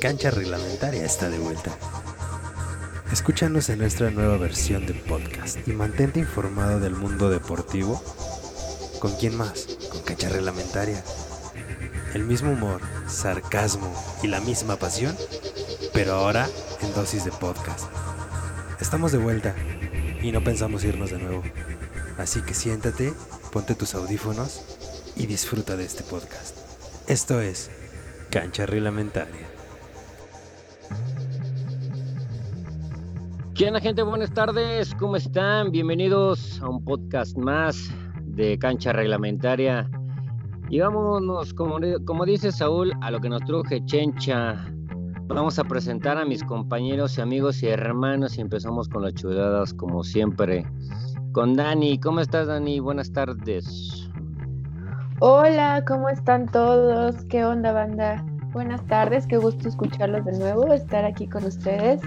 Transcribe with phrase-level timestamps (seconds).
[0.00, 1.76] Cancha Reglamentaria está de vuelta.
[3.12, 8.00] Escúchanos en nuestra nueva versión del podcast y mantente informado del mundo deportivo.
[9.00, 9.66] ¿Con quién más?
[9.90, 11.02] Con Cancha Reglamentaria.
[12.14, 13.92] El mismo humor, sarcasmo
[14.22, 15.16] y la misma pasión,
[15.92, 16.48] pero ahora
[16.80, 17.86] en dosis de podcast.
[18.80, 19.56] Estamos de vuelta
[20.22, 21.42] y no pensamos irnos de nuevo.
[22.18, 23.12] Así que siéntate,
[23.50, 24.62] ponte tus audífonos
[25.16, 26.56] y disfruta de este podcast.
[27.08, 27.70] Esto es
[28.30, 29.57] Cancha Reglamentaria.
[33.58, 34.04] ¿Qué onda gente?
[34.04, 35.72] Buenas tardes, ¿cómo están?
[35.72, 37.90] Bienvenidos a un podcast más
[38.22, 39.90] de Cancha Reglamentaria.
[40.70, 44.64] Y vámonos, como, dice Saúl, a lo que nos truje Chencha.
[45.26, 49.74] Vamos a presentar a mis compañeros y amigos y hermanos y empezamos con las chuladas
[49.74, 50.64] como siempre.
[51.32, 52.78] Con Dani, ¿cómo estás Dani?
[52.78, 54.08] Buenas tardes.
[55.18, 57.24] Hola, ¿cómo están todos?
[57.24, 58.24] ¿Qué onda banda?
[58.52, 62.00] Buenas tardes, qué gusto escucharlos de nuevo, estar aquí con ustedes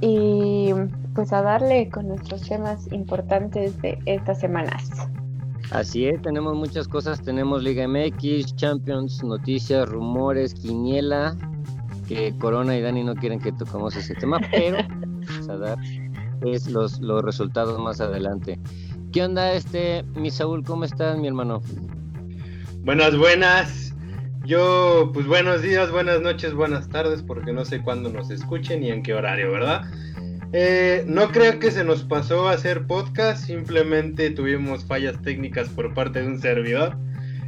[0.00, 0.72] y
[1.14, 4.90] pues a darle con nuestros temas importantes de estas semanas.
[5.70, 11.36] Así es, tenemos muchas cosas, tenemos Liga MX, Champions, noticias, rumores, quiniela,
[12.06, 15.78] que Corona y Dani no quieren que toquemos ese tema, pero vamos a dar
[16.42, 18.58] es los, los resultados más adelante.
[19.12, 20.64] ¿Qué onda este, mi Saúl?
[20.64, 21.62] ¿Cómo estás, mi hermano?
[22.82, 23.93] Buenas, buenas.
[24.44, 28.90] Yo, pues buenos días, buenas noches, buenas tardes, porque no sé cuándo nos escuchen y
[28.90, 29.86] en qué horario, ¿verdad?
[30.52, 35.94] Eh, no creo que se nos pasó a hacer podcast, simplemente tuvimos fallas técnicas por
[35.94, 36.94] parte de un servidor.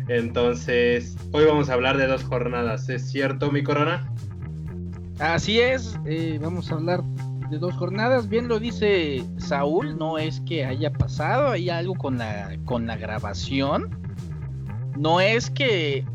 [0.08, 4.10] Entonces, hoy vamos a hablar de dos jornadas, ¿es cierto, mi corona?
[5.18, 7.04] Así es, eh, vamos a hablar
[7.50, 8.26] de dos jornadas.
[8.26, 12.96] Bien lo dice Saúl, no es que haya pasado, hay algo con la, con la
[12.96, 13.98] grabación.
[14.96, 16.06] No es que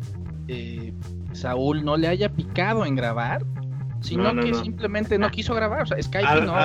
[0.53, 0.93] eh,
[1.31, 3.43] Saúl no le haya picado en grabar,
[4.01, 5.83] sino que simplemente no quiso grabar.
[5.83, 6.55] O sea, Skype no.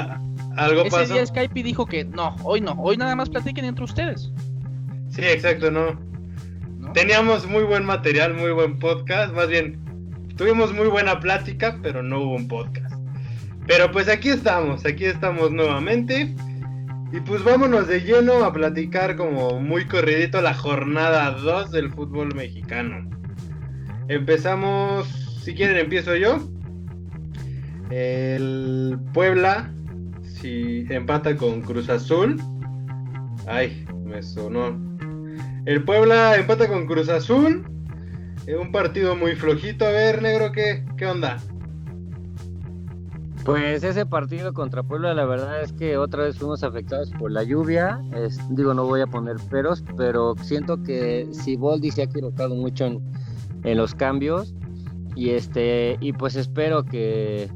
[0.56, 4.32] algo Ese día Skype dijo que no, hoy no, hoy nada más platiquen entre ustedes.
[5.10, 5.98] Sí, exacto, no.
[6.94, 9.78] Teníamos muy buen material, muy buen podcast, más bien
[10.36, 12.94] tuvimos muy buena plática, pero no hubo un podcast.
[13.66, 16.34] Pero pues aquí estamos, aquí estamos nuevamente.
[17.12, 22.34] Y pues vámonos de lleno a platicar como muy corridito la jornada 2 del fútbol
[22.34, 23.15] mexicano.
[24.08, 25.08] Empezamos,
[25.42, 26.38] si quieren empiezo yo.
[27.90, 29.72] El Puebla,
[30.22, 32.40] si empata con Cruz Azul.
[33.46, 34.76] Ay, me sonó.
[35.64, 37.64] El Puebla empata con Cruz Azul.
[38.60, 39.84] un partido muy flojito.
[39.84, 41.38] A ver, negro, ¿qué, qué onda?
[43.44, 47.44] Pues ese partido contra Puebla, la verdad es que otra vez fuimos afectados por la
[47.44, 48.00] lluvia.
[48.50, 53.00] digo, no voy a poner peros, pero siento que Siboldi se ha equivocado mucho en,
[53.66, 54.54] en los cambios.
[55.14, 57.50] Y este y pues espero que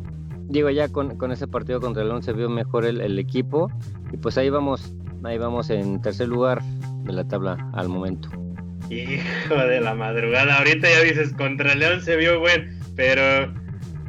[0.49, 3.71] digo ya con, ese partido contra el León se vio mejor el, equipo.
[4.13, 4.95] Y pues ahí vamos
[5.25, 6.63] ahí vamos en tercer lugar
[7.05, 8.29] de la tabla al momento.
[8.91, 10.59] Hijo de la madrugada.
[10.59, 13.55] Ahorita ya dices contra el León se vio buen pero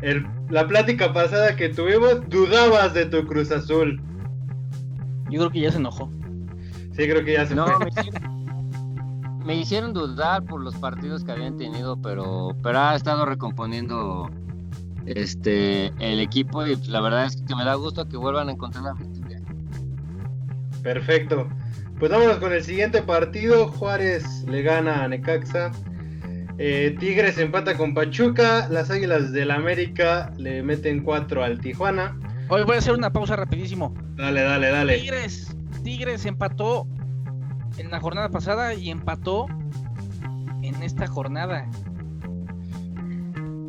[0.01, 4.01] el, la plática pasada que tuvimos dudabas de tu Cruz Azul.
[5.29, 6.11] Yo creo que ya se enojó.
[6.93, 7.89] Sí creo que ya se no, me
[9.49, 14.29] hicieron dudar por los partidos que habían tenido, pero, pero ha estado recomponiendo
[15.05, 18.83] este el equipo y la verdad es que me da gusto que vuelvan a encontrar
[18.83, 19.41] la victoria.
[20.83, 21.47] Perfecto.
[21.99, 23.67] Pues vámonos con el siguiente partido.
[23.67, 25.71] Juárez le gana a Necaxa.
[26.57, 28.67] Eh, Tigres empata con Pachuca.
[28.69, 32.17] Las Águilas del América le meten 4 al Tijuana.
[32.49, 33.93] Hoy voy a hacer una pausa rapidísimo.
[34.15, 34.97] Dale, dale, dale.
[34.97, 36.87] Tigres, Tigres empató
[37.77, 39.47] en la jornada pasada y empató
[40.61, 41.69] en esta jornada.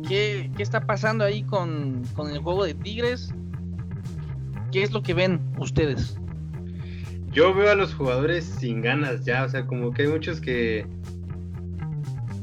[0.07, 3.33] ¿Qué, está pasando ahí con, el juego de Tigres?
[4.71, 6.17] ¿Qué es lo que ven ustedes?
[7.31, 10.85] Yo veo a los jugadores sin ganas ya, o sea, como que hay muchos que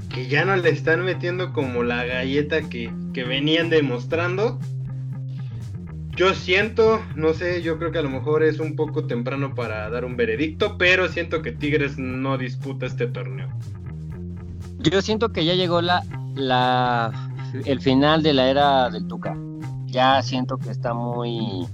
[0.08, 4.58] que ya no le están metiendo como la galleta que, que venían demostrando
[6.20, 9.88] yo siento, no sé, yo creo que a lo mejor es un poco temprano para
[9.88, 13.48] dar un veredicto, pero siento que Tigres no disputa este torneo.
[14.80, 16.02] Yo siento que ya llegó la,
[16.34, 17.10] la
[17.64, 19.34] el final de la era del Tuca.
[19.86, 21.66] Ya siento que está muy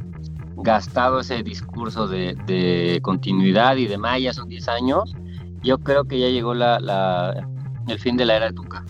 [0.59, 5.13] gastado ese discurso de, continuidad y de ya son 10 años.
[5.65, 7.49] Yo creo que ya llegó la, la,
[7.89, 8.85] el fin de la era de Tuca.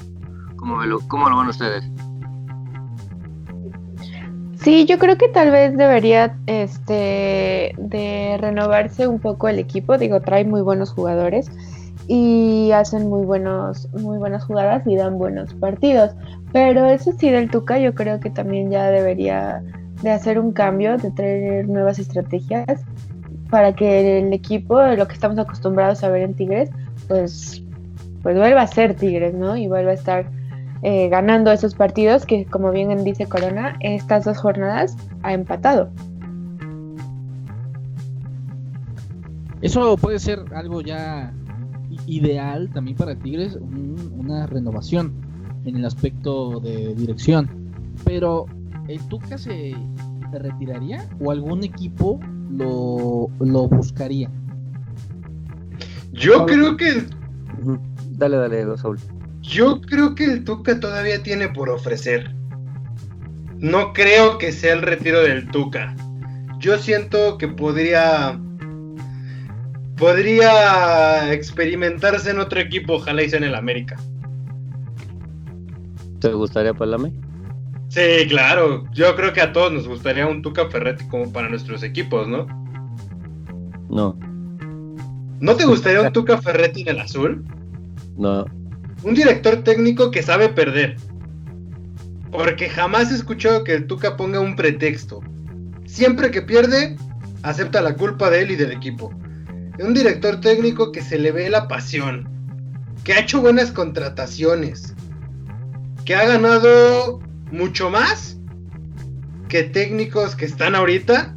[0.57, 1.91] ¿Cómo, lo, ¿Cómo lo ven ustedes?
[4.67, 9.97] Sí, yo creo que tal vez debería este, de renovarse un poco el equipo.
[9.97, 11.49] Digo, trae muy buenos jugadores.
[12.09, 16.17] y hacen muy buenos muy buenas jugadas y dan buenos partidos.
[16.53, 19.63] Pero eso sí del Tuca yo creo que también ya debería
[20.03, 22.67] de hacer un cambio, de traer nuevas estrategias
[23.51, 26.71] para que el equipo, lo que estamos acostumbrados a ver en Tigres,
[27.07, 27.63] pues
[28.25, 29.57] pues vuelva a ser Tigres, ¿no?
[29.57, 30.27] Y vuelva a estar
[30.83, 35.91] eh, ganando esos partidos que, como bien dice Corona, estas dos jornadas ha empatado.
[39.63, 41.33] Eso puede ser algo ya
[42.07, 43.59] ideal también para Tigres,
[44.17, 45.13] una renovación
[45.65, 47.73] en el aspecto de dirección.
[48.05, 48.47] Pero,
[48.89, 49.75] ¿el Tuca se
[50.33, 52.21] retiraría o algún equipo
[52.51, 54.31] lo, lo buscaría?
[56.13, 57.05] Yo creo que...
[58.13, 58.99] Dale, dale, Saúl.
[59.49, 62.35] Yo creo que el Tuca todavía tiene por ofrecer.
[63.59, 65.95] No creo que sea el retiro del Tuca.
[66.59, 68.41] Yo siento que podría
[69.97, 73.97] podría experimentarse en otro equipo, ojalá y sea en el América.
[76.21, 77.13] ¿Te gustaría Palame?
[77.89, 78.85] Sí, claro.
[78.93, 82.47] Yo creo que a todos nos gustaría un Tuca Ferretti como para nuestros equipos, ¿no?
[83.89, 84.19] No.
[85.39, 87.45] ¿No te gustaría un Tuca Ferretti en el azul?
[88.19, 88.45] No.
[89.07, 90.97] Un director técnico que sabe perder.
[92.33, 95.23] Porque jamás he escuchado que el Tuca ponga un pretexto.
[95.85, 96.97] Siempre que pierde,
[97.45, 99.15] acepta la culpa de él y del equipo.
[99.79, 102.29] Un director técnico que se le ve la pasión.
[103.05, 104.93] Que ha hecho buenas contrataciones.
[106.05, 107.21] Que ha ganado
[107.53, 108.37] mucho más
[109.49, 111.33] que técnicos que están ahorita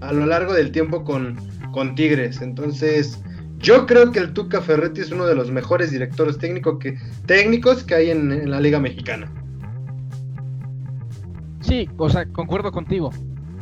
[0.00, 1.36] a lo largo del tiempo con,
[1.72, 2.40] con Tigres.
[2.40, 3.18] Entonces,
[3.60, 7.84] yo creo que el Tuca Ferretti es uno de los mejores directores técnicos que, técnicos
[7.84, 9.30] que hay en, la Liga Mexicana.
[11.60, 13.10] Sí, o sea, concuerdo contigo.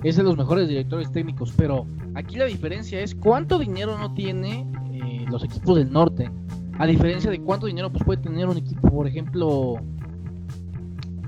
[0.04, 1.84] Es de los mejores directores técnicos, pero
[2.14, 6.30] aquí la diferencia es cuánto dinero no tiene eh, los equipos del norte.
[6.78, 9.78] A diferencia de cuánto dinero pues, puede tener un equipo, por ejemplo,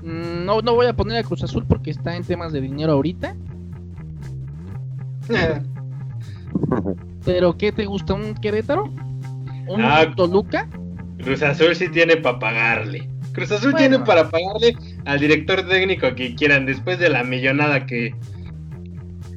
[0.01, 2.93] mm, no, no voy a poner a Cruz Azul porque está en temas de dinero
[2.93, 3.35] ahorita.
[7.25, 8.13] ¿Pero qué te gusta?
[8.13, 8.85] ¿Un Querétaro?
[9.67, 10.67] ¿Un ah, Toluca?
[11.23, 13.07] Cruz Azul sí tiene para pagarle.
[13.33, 14.75] Cruz Azul tiene para pagarle
[15.05, 18.13] al director técnico que quieran después de la millonada que,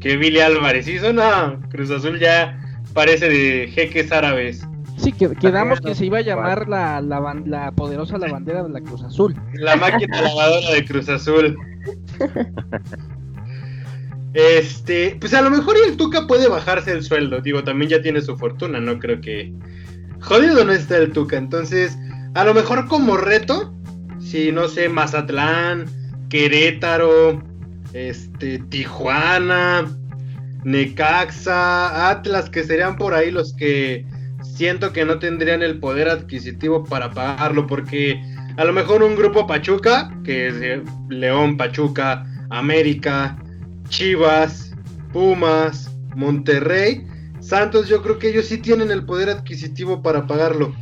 [0.01, 1.13] que Billy Álvarez hizo.
[1.13, 2.59] No, Cruz Azul ya
[2.93, 4.67] parece de jeques árabes.
[4.97, 8.81] Sí, que, quedamos que se iba a llamar la, la, la poderosa lavandera de la
[8.81, 9.35] Cruz Azul.
[9.55, 11.57] La máquina lavadora de Cruz Azul.
[14.35, 17.41] Este, pues a lo mejor el Tuca puede bajarse el sueldo.
[17.41, 19.53] Digo, también ya tiene su fortuna, no creo que.
[20.21, 21.37] Jodido no está el Tuca.
[21.37, 21.97] Entonces,
[22.35, 23.73] a lo mejor como reto,
[24.21, 25.87] si no sé, Mazatlán,
[26.29, 27.43] Querétaro,
[27.93, 29.87] este, Tijuana,
[30.65, 34.05] Necaxa, Atlas, que serían por ahí los que
[34.43, 38.21] siento que no tendrían el poder adquisitivo para pagarlo, porque
[38.57, 43.37] a lo mejor un grupo Pachuca, que es León, Pachuca, América,
[43.89, 44.75] Chivas,
[45.13, 47.07] Pumas, Monterrey,
[47.41, 50.75] Santos, yo creo que ellos sí tienen el poder adquisitivo para pagarlo.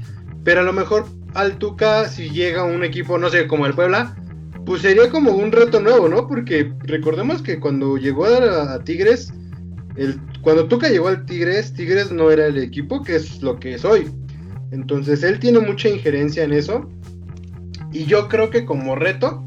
[0.44, 4.16] Pero a lo mejor al Tuca, si llega un equipo, no sé, como el Puebla,
[4.64, 6.28] pues sería como un reto nuevo, ¿no?
[6.28, 9.32] Porque recordemos que cuando llegó a, Tigres,
[10.40, 13.84] cuando Tuca llegó al Tigres, Tigres no era el equipo que es lo que es
[13.84, 14.08] hoy.
[14.70, 16.88] Entonces él tiene mucha injerencia en eso.
[17.92, 19.44] Y yo creo que como reto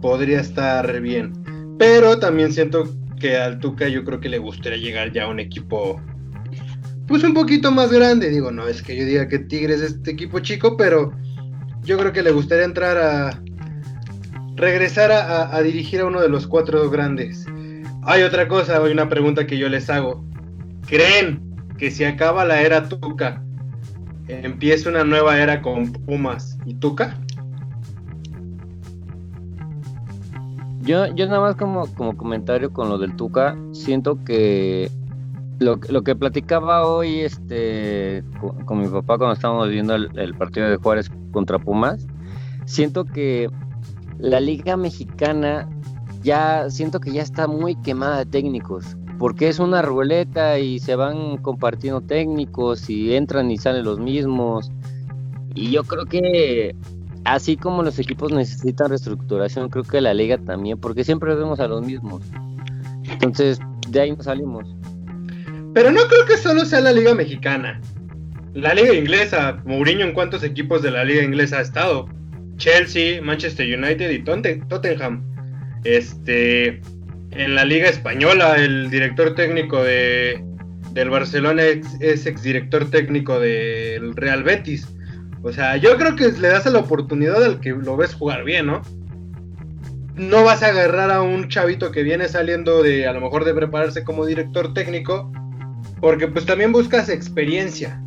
[0.00, 1.41] podría estar bien.
[1.82, 5.40] Pero también siento que al Tuca yo creo que le gustaría llegar ya a un
[5.40, 6.00] equipo
[7.08, 8.30] pues un poquito más grande.
[8.30, 11.12] Digo, no es que yo diga que Tigres es este equipo chico, pero
[11.82, 13.42] yo creo que le gustaría entrar a
[14.54, 17.46] regresar a, dirigir a uno de los cuatro grandes.
[18.04, 20.24] Hay otra cosa, hay una pregunta que yo les hago.
[20.86, 21.42] ¿Creen
[21.78, 23.42] que si acaba la era Tuca,
[24.28, 27.18] empieza una nueva era con Pumas y Tuca?
[30.82, 34.90] Yo, yo nada más como, como comentario con lo del Tuca, siento que
[35.60, 38.24] lo, lo que platicaba hoy este
[38.66, 42.06] con, mi papá cuando estábamos viendo el, partido de Juárez contra Pumas,
[42.64, 43.48] siento que
[44.18, 45.68] la liga mexicana
[46.22, 50.96] ya siento que ya está muy quemada de técnicos, porque es una ruleta y se
[50.96, 54.70] van compartiendo técnicos y entran y salen los mismos.
[55.54, 56.74] Y yo creo que
[57.24, 61.68] así como los equipos necesitan reestructuración, creo que la liga también, porque siempre vemos a
[61.68, 62.22] los mismos.
[63.04, 64.68] Entonces, de ahí nos salimos.
[65.74, 67.80] Pero no creo que solo sea la liga mexicana.
[68.54, 72.08] La liga inglesa, Mourinho en cuántos equipos de la liga inglesa ha estado.
[72.56, 75.24] Chelsea, Manchester United y Tottenham.
[75.84, 76.80] Este,
[77.30, 80.44] en la liga española, el director técnico de,
[80.92, 81.62] del Barcelona
[82.00, 84.86] es exdirector técnico del Real Betis.
[85.42, 88.66] O sea, yo creo que le das la oportunidad al que lo ves jugar bien,
[88.66, 88.82] ¿no?
[90.14, 93.54] No vas a agarrar a un chavito que viene saliendo de a lo mejor de
[93.54, 95.32] prepararse como director técnico,
[96.00, 98.00] porque pues también buscas experiencia.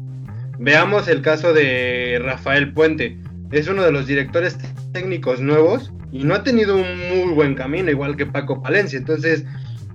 [0.60, 3.18] Veamos el caso de Rafael Puente.
[3.52, 4.58] Es uno de los directores
[4.94, 8.98] técnicos nuevos y no ha tenido un muy buen camino, igual que Paco Palencia.
[8.98, 9.44] Entonces,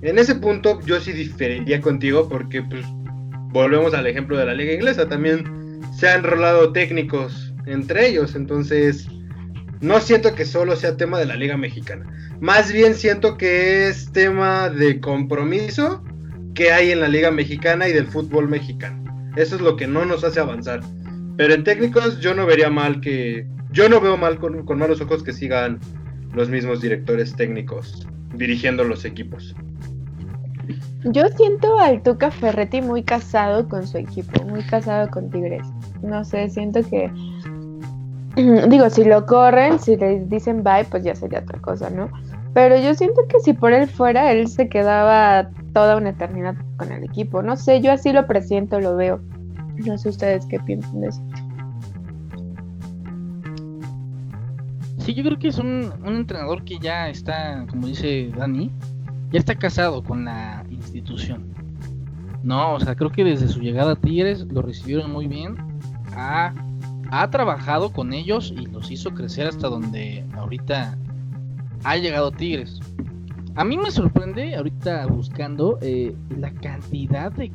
[0.02, 2.84] en ese punto yo sí diferiría contigo porque pues
[3.52, 5.08] volvemos al ejemplo de la liga inglesa.
[5.08, 5.59] También
[5.96, 8.34] se han rolado técnicos entre ellos.
[8.34, 9.08] Entonces,
[9.80, 12.06] no siento que solo sea tema de la liga mexicana.
[12.40, 16.02] Más bien siento que es tema de compromiso
[16.54, 19.04] que hay en la liga mexicana y del fútbol mexicano.
[19.36, 20.80] Eso es lo que no nos hace avanzar.
[21.36, 23.46] Pero en técnicos yo no vería mal que...
[23.70, 25.78] Yo no veo mal con, con malos ojos que sigan
[26.34, 29.54] los mismos directores técnicos dirigiendo los equipos.
[31.04, 35.66] Yo siento al Tuca Ferretti muy casado con su equipo, muy casado con Tigres.
[36.02, 37.10] No sé, siento que.
[38.68, 42.10] Digo, si lo corren, si le dicen bye, pues ya sería otra cosa, ¿no?
[42.52, 46.90] Pero yo siento que si por él fuera, él se quedaba toda una eternidad con
[46.92, 47.42] el equipo.
[47.42, 49.20] No sé, yo así lo presiento, lo veo.
[49.86, 51.22] No sé ustedes qué piensan de eso.
[54.98, 58.70] Sí, yo creo que es un, un entrenador que ya está, como dice Dani,
[59.30, 61.54] ya está casado con la institución.
[62.42, 65.56] No, o sea, creo que desde su llegada a Tigres lo recibieron muy bien.
[66.12, 66.52] Ha,
[67.10, 70.96] ha trabajado con ellos y los hizo crecer hasta donde ahorita
[71.84, 72.80] ha llegado Tigres.
[73.56, 77.52] A mí me sorprende ahorita buscando eh, la cantidad de,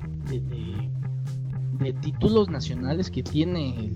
[1.80, 3.92] de, títulos nacionales que tiene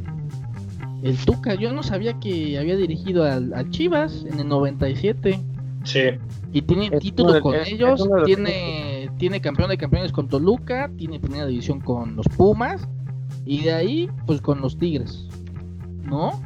[1.04, 1.56] el, Tuca.
[1.56, 5.40] Yo no sabía que había dirigido al, al Chivas en el 97.
[5.84, 6.02] Sí.
[6.52, 11.80] Y tiene título con ellos, tiene, tiene campeón de campeones con Toluca, tiene primera división
[11.80, 12.88] con los Pumas,
[13.46, 15.28] y de ahí, pues con los Tigres.
[16.04, 16.42] ¿No?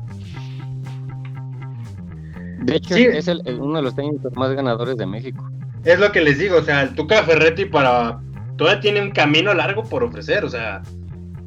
[2.64, 5.50] De hecho, es el, uno de los técnicos más ganadores de México.
[5.84, 8.22] Es lo que les digo, o sea, el Tuca Ferretti para.
[8.58, 10.82] Todavía tiene un camino largo por ofrecer, o sea.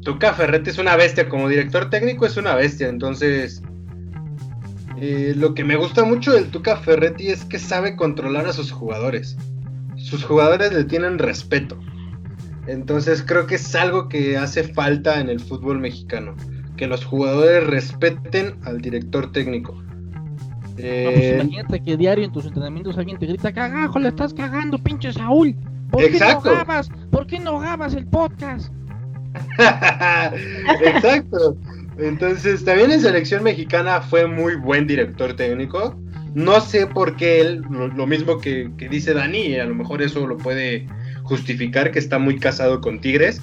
[0.03, 3.61] Tuca Ferretti es una bestia, como director técnico es una bestia, entonces
[4.99, 8.71] eh, lo que me gusta mucho del Tuca Ferretti es que sabe controlar a sus
[8.71, 9.37] jugadores.
[9.95, 11.77] Sus jugadores le tienen respeto.
[12.67, 16.35] Entonces creo que es algo que hace falta en el fútbol mexicano.
[16.75, 19.73] Que los jugadores respeten al director técnico.
[20.75, 24.77] Pues eh, imagínate que diario en tus entrenamientos alguien te grita, cagajo, le estás cagando,
[24.77, 25.55] pinche Saúl.
[25.89, 26.89] ¿Por qué no grabas?
[27.09, 28.71] ¿Por qué no grabas el podcast?
[30.83, 31.57] Exacto.
[31.97, 35.99] Entonces, también en selección mexicana fue muy buen director técnico.
[36.35, 40.37] No sé por qué él, lo, mismo que, dice Dani, a lo mejor eso lo
[40.37, 40.87] puede
[41.23, 43.41] justificar que está muy casado con Tigres.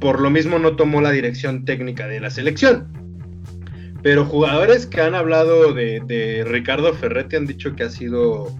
[0.00, 2.92] Por lo mismo no tomó la dirección técnica de la selección.
[4.02, 8.54] Pero jugadores que han hablado de, de Ricardo Ferretti han dicho que ha sido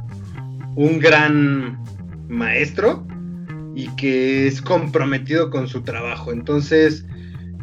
[0.75, 1.79] un gran
[2.29, 3.07] maestro
[3.75, 6.33] y que es comprometido con su trabajo.
[6.33, 7.05] Entonces,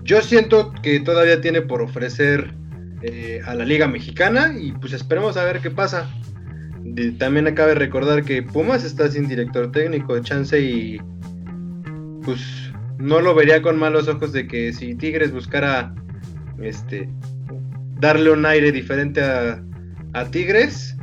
[0.03, 2.53] yo siento que todavía tiene por ofrecer
[3.03, 6.09] eh, a la Liga Mexicana y pues esperemos a ver qué pasa.
[7.17, 10.99] también acabe recordar que Pumas está sin director técnico, chance y
[12.23, 15.93] pues no lo vería con malos ojos de que si Tigres buscara
[16.61, 17.09] este
[17.99, 19.63] darle un aire diferente a,
[20.31, 20.97] Tigres,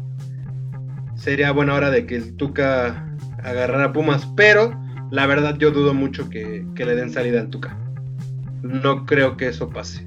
[1.17, 4.79] sería buena hora de que el Tuca agarrara a Pumas, pero
[5.11, 7.88] la verdad yo dudo mucho que, que le den salida al Tuca
[8.63, 10.07] no creo que eso pase.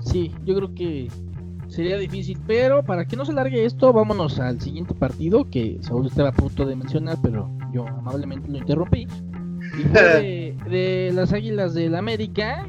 [0.00, 1.08] Sí, yo creo que
[1.68, 6.06] sería difícil, pero para que no se largue esto, vámonos al siguiente partido que Saúl
[6.06, 9.06] estaba a punto de mencionar, pero yo amablemente lo interrumpí.
[9.78, 12.66] Y fue de, las Águilas del América,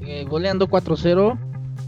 [0.00, 1.38] eh, goleando 4-0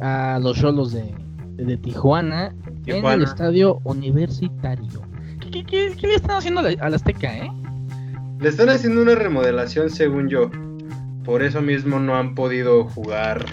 [0.00, 2.54] a los Cholos de, Tijuana,
[2.87, 5.02] en el estadio universitario.
[5.50, 7.50] ¿Qué, le están haciendo al Azteca, eh?
[8.40, 10.50] Le están haciendo una remodelación según yo.
[11.25, 13.45] Por eso mismo no han podido jugar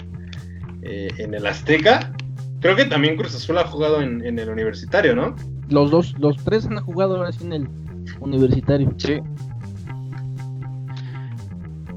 [0.82, 2.12] eh, en el Azteca.
[2.60, 5.34] Creo que también Cruz Azul ha jugado en, el universitario, ¿no?
[5.68, 7.68] Los dos, los tres han jugado ahora sí en el
[8.20, 8.94] universitario.
[8.96, 9.18] Sí.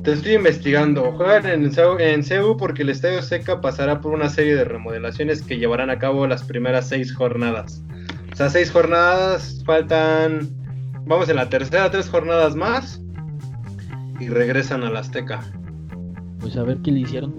[0.03, 1.11] Te estoy investigando.
[1.11, 5.59] Juegan en en CEU porque el Estadio Seca pasará por una serie de remodelaciones que
[5.59, 7.83] llevarán a cabo las primeras seis jornadas.
[8.31, 10.58] O sea, seis jornadas, faltan
[11.09, 13.01] Vamos en la tercera, tres jornadas más.
[14.19, 15.41] Y regresan al Azteca.
[16.39, 17.33] Pues a ver qué le hicieron.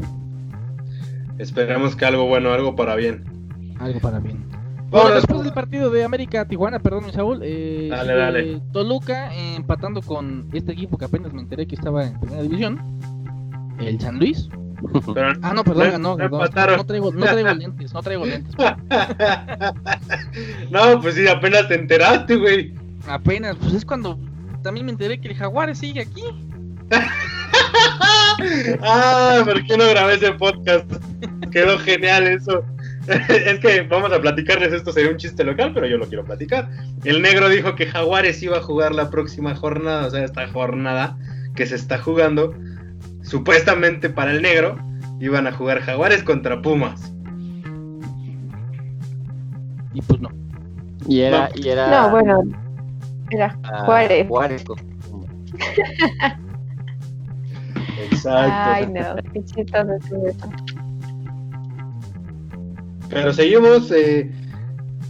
[1.39, 3.23] Esperemos que algo bueno, algo para bien.
[3.79, 4.45] Algo para bien.
[4.91, 8.61] Bueno, después del partido de América Tijuana, perdón, Saúl, eh, Dale, dale.
[8.73, 12.81] Toluca eh, empatando con este equipo que apenas me enteré que estaba en primera división,
[13.79, 14.49] el San Luis.
[15.15, 16.77] Pero Ah, no, perdón, no, no no, empataron.
[16.77, 18.53] no traigo, no traigo lentes, no traigo lentes.
[20.73, 22.80] no, pues sí, apenas te enteraste, güey.
[23.07, 24.19] Apenas, pues es cuando
[24.63, 26.25] también me enteré que el Jaguares sigue aquí.
[28.83, 30.91] ah, ¿por qué no grabé ese podcast?
[31.51, 32.65] Quedó genial eso.
[33.29, 36.69] es que vamos a platicarles, esto sería un chiste local, pero yo lo quiero platicar.
[37.05, 41.17] El negro dijo que Jaguares iba a jugar la próxima jornada, o sea, esta jornada
[41.55, 42.55] que se está jugando,
[43.23, 44.79] supuestamente para el negro,
[45.21, 47.13] iban a jugar Jaguares contra Pumas.
[49.93, 50.31] Y pues no.
[51.09, 51.61] Y era, No.
[51.61, 52.43] y era No, bueno,
[53.31, 54.29] era ah, Juárez.
[54.29, 54.65] Juárez.
[58.11, 58.53] Exacto.
[58.53, 60.05] Ay, no, qué chistoso es
[60.37, 60.51] eso.
[63.09, 63.91] Pero seguimos.
[63.91, 64.31] eh,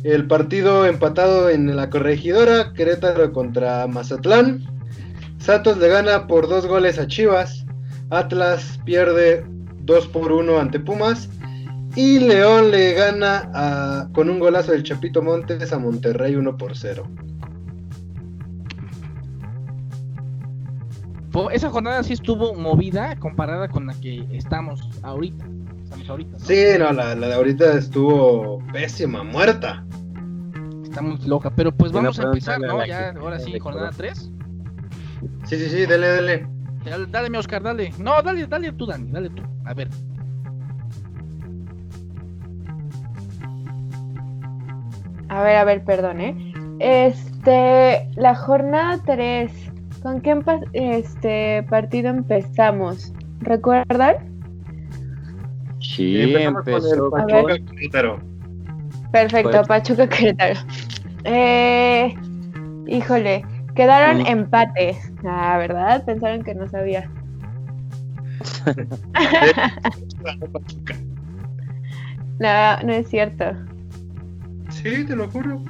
[0.03, 2.73] el partido empatado en la corregidora.
[2.73, 4.65] Querétaro contra Mazatlán.
[5.39, 7.67] Santos le gana por dos goles a Chivas.
[8.11, 9.45] Atlas pierde
[9.83, 11.29] 2 por 1 ante Pumas.
[11.97, 16.77] Y León le gana a- con un golazo del Chapito Montes a Monterrey 1 por
[16.77, 17.03] 0.
[21.49, 25.47] Esa jornada sí estuvo movida comparada con la que estamos ahorita.
[25.85, 26.33] Estamos ahorita.
[26.33, 26.39] ¿no?
[26.45, 29.85] Sí, no, la, la de ahorita estuvo pésima, muerta.
[30.83, 32.85] Está muy loca, pero pues vamos a empezar, ¿no?
[32.85, 33.97] Ya, ahora sí, jornada color.
[33.97, 34.31] 3.
[35.45, 36.47] Sí, sí, sí, dele, dele.
[36.85, 37.93] Dale, dale, mi Oscar, dale.
[37.99, 39.43] No, dale, dale tú, Dani, dale tú.
[39.65, 39.89] A ver.
[45.29, 46.53] A ver, a ver, perdón, ¿eh?
[46.81, 49.70] Este, la jornada 3,
[50.03, 50.41] ¿con qué
[50.73, 53.13] este partido empezamos?
[53.41, 54.17] ¿Recuerdan?
[55.81, 58.21] Sí, Empezamos con empezó Pachuca Querétaro.
[59.13, 60.61] Perfecto, Pues- Pachuca Querétaro.
[61.25, 62.15] Eh,
[62.87, 64.27] híjole, quedaron Mm.
[64.27, 65.13] empates.
[65.25, 66.05] Ah, ¿verdad?
[66.05, 67.11] Pensaron que no sabía.
[72.39, 73.45] No, no es cierto.
[74.71, 75.63] Sí, te lo juro.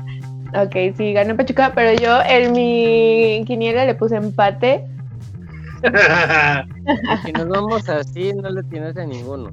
[0.54, 4.84] Ok, sí, ganó Pachuca, pero yo en mi quiniela le puse empate.
[7.24, 9.50] Si nos vamos así, no le tienes a ninguno.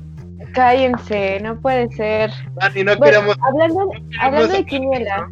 [0.54, 2.32] Cállense, no puede ser.
[2.56, 3.38] Dani, no Bueno, queremos.
[3.48, 5.30] hablando, hablando de quiniela,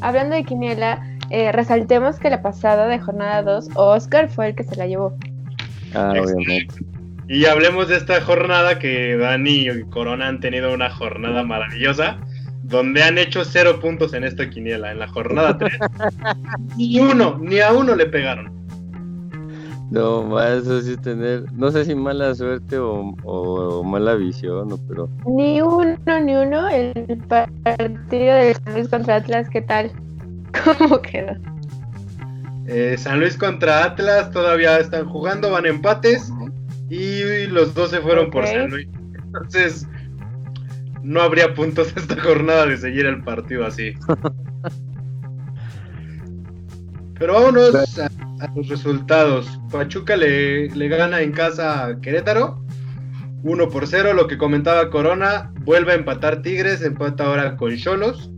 [0.00, 4.64] hablando de quiniela, eh, resaltemos que la pasada de jornada 2, Oscar fue el que
[4.64, 5.16] se la llevó.
[5.94, 6.74] Ah, obviamente.
[7.28, 12.18] Y hablemos de esta jornada que Dani y Corona han tenido una jornada maravillosa,
[12.68, 14.92] donde han hecho cero puntos en esta quiniela.
[14.92, 15.72] En la jornada 3,
[16.76, 18.56] ni uno, ni a uno le pegaron.
[19.90, 24.78] No, más eso sí tener, no sé si mala suerte o, o mala visión, no,
[24.86, 26.68] pero Ni uno, ni uno.
[26.68, 29.90] El partido de San Luis contra Atlas, ¿qué tal?
[30.78, 31.34] ¿Cómo quedó?
[32.66, 36.30] Eh, San Luis contra Atlas todavía están jugando, van empates
[36.90, 38.46] y los dos se fueron por.
[38.46, 38.88] San Luis.
[39.14, 39.86] Entonces,
[41.02, 43.94] no habría puntos esta jornada de seguir el partido así.
[47.18, 49.58] Pero vámonos a, a los resultados.
[49.70, 52.62] Pachuca le, le gana en casa a Querétaro.
[53.42, 55.52] 1 por 0, lo que comentaba Corona.
[55.60, 58.30] Vuelve a empatar Tigres, empata ahora con Cholos.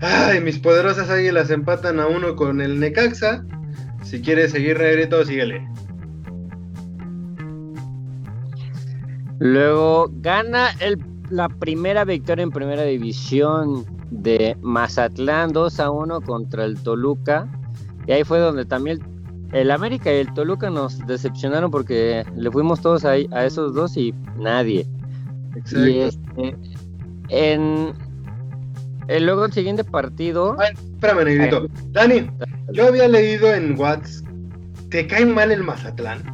[0.00, 3.44] Ay, mis poderosas águilas empatan a uno con el Necaxa.
[4.02, 5.66] Si quieres seguir negrito, síguele.
[9.44, 16.64] Luego gana el, la primera victoria en primera división de Mazatlán 2 a 1 contra
[16.64, 17.46] el Toluca.
[18.06, 19.00] Y ahí fue donde también
[19.52, 23.98] el América y el Toluca nos decepcionaron porque le fuimos todos ahí a esos dos
[23.98, 24.86] y nadie.
[25.72, 26.56] Y este,
[27.28, 27.92] en
[29.08, 31.66] luego el siguiente partido, Ay, espérame, negrito.
[31.90, 32.30] Dani,
[32.72, 34.26] yo había leído en WhatsApp.
[34.88, 36.33] ¿Te cae mal el Mazatlán?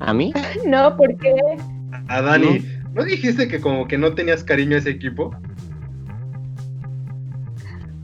[0.00, 0.32] A mí,
[0.66, 1.34] No, porque
[2.08, 5.34] A Dani, ¿no dijiste que como que no tenías cariño a ese equipo?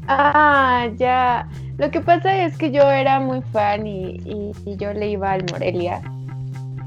[0.08, 1.48] Ah, ya.
[1.78, 5.32] Lo que pasa es que yo era muy fan y, y- y yo le iba
[5.32, 6.02] al Morelia.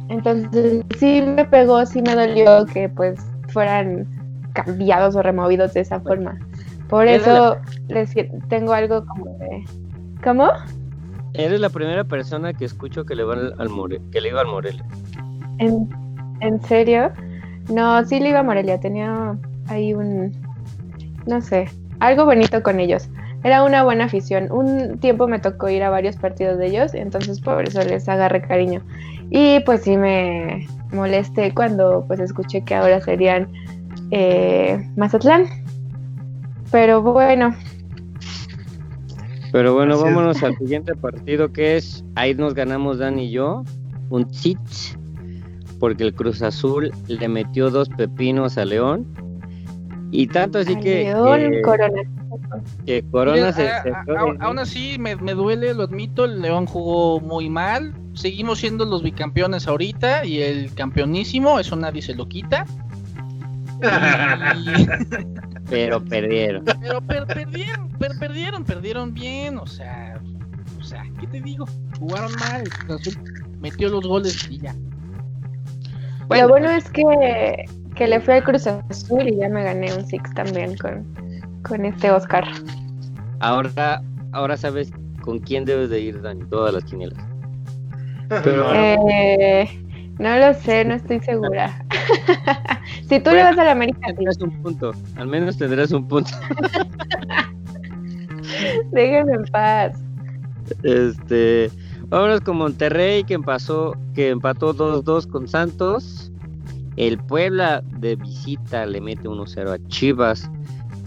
[0.10, 4.08] Entonces sí me pegó, sí me dolió que pues fueran
[4.54, 6.38] cambiados o removidos de esa forma.
[6.88, 8.14] Por eso les
[8.50, 9.66] tengo algo como de...
[10.24, 10.50] ¿Cómo?
[11.38, 14.48] Eres la primera persona que escucho que le va al, More- que le iba al
[14.48, 14.84] Morelia.
[15.58, 15.90] ¿En,
[16.42, 17.12] en serio?
[17.70, 18.80] No, sí le iba a Morelia.
[18.80, 20.32] Tenía ahí un...
[21.26, 21.68] No sé,
[22.00, 23.10] algo bonito con ellos.
[23.44, 24.52] Era una buena afición.
[24.52, 28.42] Un tiempo me tocó ir a varios partidos de ellos, entonces por eso les agarré
[28.42, 28.82] cariño.
[29.30, 33.48] Y pues sí me molesté cuando pues escuché que ahora serían
[34.12, 35.46] eh, Mazatlán.
[36.72, 37.56] Pero bueno.
[39.56, 43.64] Pero bueno, vámonos al siguiente partido que es, ahí nos ganamos Dan y yo,
[44.10, 44.60] un chit,
[45.80, 49.08] porque el Cruz Azul le metió dos pepinos a León.
[50.12, 51.06] Y tanto así que...
[51.06, 52.02] León, Corona.
[52.86, 53.70] Que Corona se,
[54.42, 57.94] aún así me, me, duele, lo admito, el León jugó muy mal.
[58.14, 62.66] Seguimos siendo los bicampeones ahorita y el campeonísimo, eso nadie se lo quita.
[65.70, 66.66] Pero perdieron.
[66.66, 70.20] Pero perdieron, perdieron, perdieron bien, o sea,
[70.80, 71.66] o sea, ¿qué te digo?
[72.00, 72.64] Jugaron mal,
[73.60, 74.76] metió los goles y ya.
[76.30, 77.04] Lo bueno es que,
[77.96, 81.06] que le fui al Cruz Azul y ya me gané un Six también con,
[81.64, 82.46] con este Oscar.
[83.40, 84.02] Ahora,
[84.32, 87.18] ahora sabes con quién debes de ir, Dani, todas las quinielas.
[88.30, 88.74] Pero...
[88.74, 89.85] Eh,
[90.18, 91.84] no lo sé, no estoy segura.
[93.10, 94.00] si tú le vas a la América.
[94.08, 94.94] Tendrás un punto.
[95.18, 96.32] Al menos tendrás un punto.
[98.92, 100.00] Déjenme en paz.
[100.84, 101.70] Este.
[102.08, 106.32] Vámonos con Monterrey que empató, que empató 2-2 con Santos.
[106.96, 110.50] El Puebla de visita le mete 1-0 a Chivas.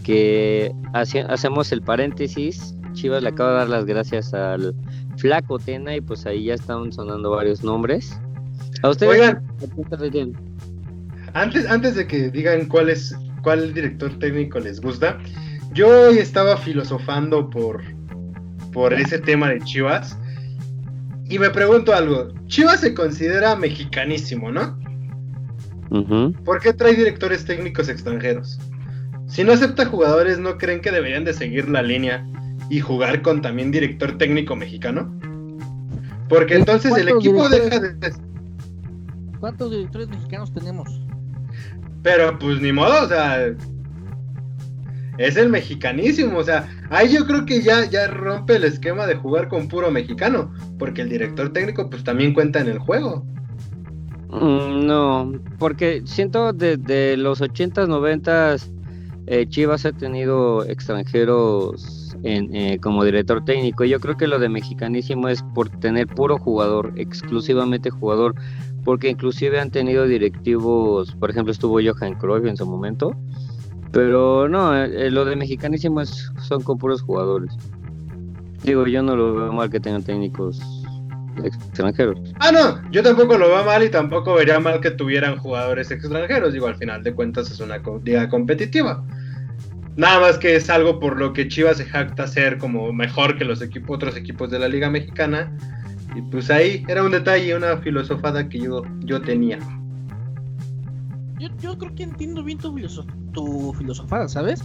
[0.03, 2.75] Que hacemos el paréntesis.
[2.93, 4.75] Chivas le acaba de dar las gracias al
[5.17, 8.21] Flaco Tena y pues ahí ya están sonando varios nombres.
[8.83, 9.13] ¿A ustedes?
[9.13, 9.43] Oigan,
[11.35, 15.19] antes, antes de que digan cuál es cuál director técnico les gusta,
[15.73, 17.83] yo hoy estaba filosofando por,
[18.73, 20.19] por ese tema de Chivas
[21.29, 22.33] y me pregunto algo.
[22.47, 24.79] Chivas se considera mexicanísimo, ¿no?
[26.45, 28.59] ¿Por qué trae directores técnicos extranjeros?
[29.27, 32.27] Si no acepta jugadores, ¿no creen que deberían de seguir la línea
[32.71, 35.15] y jugar con también director técnico mexicano?
[36.29, 37.95] Porque entonces el equipo deja de
[39.41, 40.89] ¿Cuántos directores mexicanos tenemos?
[42.03, 43.47] Pero pues ni modo, o sea,
[45.19, 49.17] es el mexicanísimo, o sea, ahí yo creo que ya, ya rompe el esquema de
[49.17, 53.25] jugar con puro mexicano, porque el director técnico pues también cuenta en el juego.
[54.31, 58.71] Mm, no, porque siento desde los 80s, 90s,
[59.27, 63.85] eh, Chivas ha tenido extranjeros en, eh, como director técnico.
[63.85, 68.35] Yo creo que lo de mexicanísimo es por tener puro jugador, exclusivamente jugador
[68.85, 73.15] porque inclusive han tenido directivos, por ejemplo estuvo Johan Cruyff en su momento,
[73.93, 77.55] pero no, eh, lo de mexicanísimo es, son con puros jugadores.
[78.63, 80.61] Digo, yo no lo veo mal que tengan técnicos
[81.45, 82.19] extranjeros.
[82.41, 86.53] Ah, no, yo tampoco lo veo mal y tampoco vería mal que tuvieran jugadores extranjeros.
[86.53, 89.05] Digo, al final de cuentas es una liga competitiva.
[89.97, 93.45] Nada más que es algo por lo que Chivas se jacta ser como mejor que
[93.45, 95.53] los equipos, otros equipos de la Liga Mexicana
[96.15, 99.59] y pues ahí era un detalle, una filosofada que yo, yo tenía.
[101.61, 102.75] Yo, creo que entiendo bien tu,
[103.33, 104.63] tu filosofada, ¿sabes?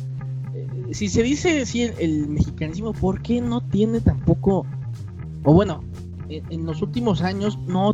[0.55, 4.65] Eh, si se dice si el, mexicanismo, ¿por qué no tiene tampoco,
[5.43, 5.83] o bueno,
[6.29, 7.93] en, los últimos años no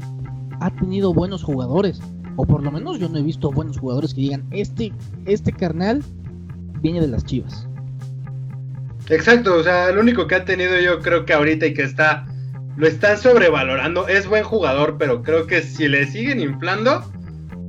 [0.59, 2.01] ha tenido buenos jugadores?
[2.35, 4.93] O por lo menos yo no he visto buenos jugadores que digan, este,
[5.25, 6.01] este carnal
[6.81, 7.67] viene de las chivas.
[9.09, 12.25] Exacto, o sea, el único que ha tenido yo creo que ahorita y que está
[12.79, 14.07] lo están sobrevalorando.
[14.07, 17.03] Es buen jugador, pero creo que si le siguen inflando,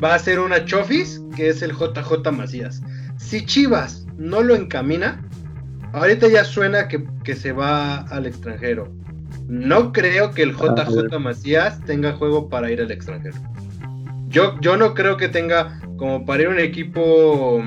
[0.02, 2.80] va a ser una Chofis, que es el JJ Macías.
[3.18, 5.20] Si Chivas no lo encamina,
[5.92, 8.88] ahorita ya suena que, se va al extranjero.
[9.48, 13.36] No creo que el JJ Macías tenga juego para ir al extranjero.
[14.28, 17.64] Yo, yo no creo que tenga como para ir a un equipo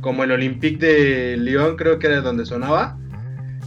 [0.00, 2.99] como el Olympique de Lyon, creo que era donde sonaba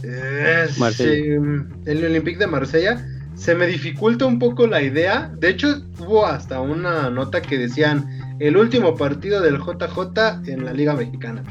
[0.04, 5.32] el Olympique de Marsella se me dificulta un poco la idea.
[5.38, 8.06] De hecho, hubo hasta una nota que decían
[8.38, 11.42] el último partido del JJ en la Liga Mexicana.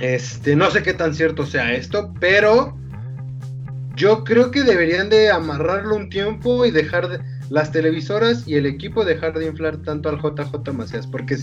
[0.00, 2.78] Este, no sé qué tan cierto sea esto, pero
[3.96, 8.64] yo creo que deberían de amarrarlo un tiempo y dejar de, las televisoras y el
[8.64, 11.36] equipo dejar de inflar tanto al JJ Macías, porque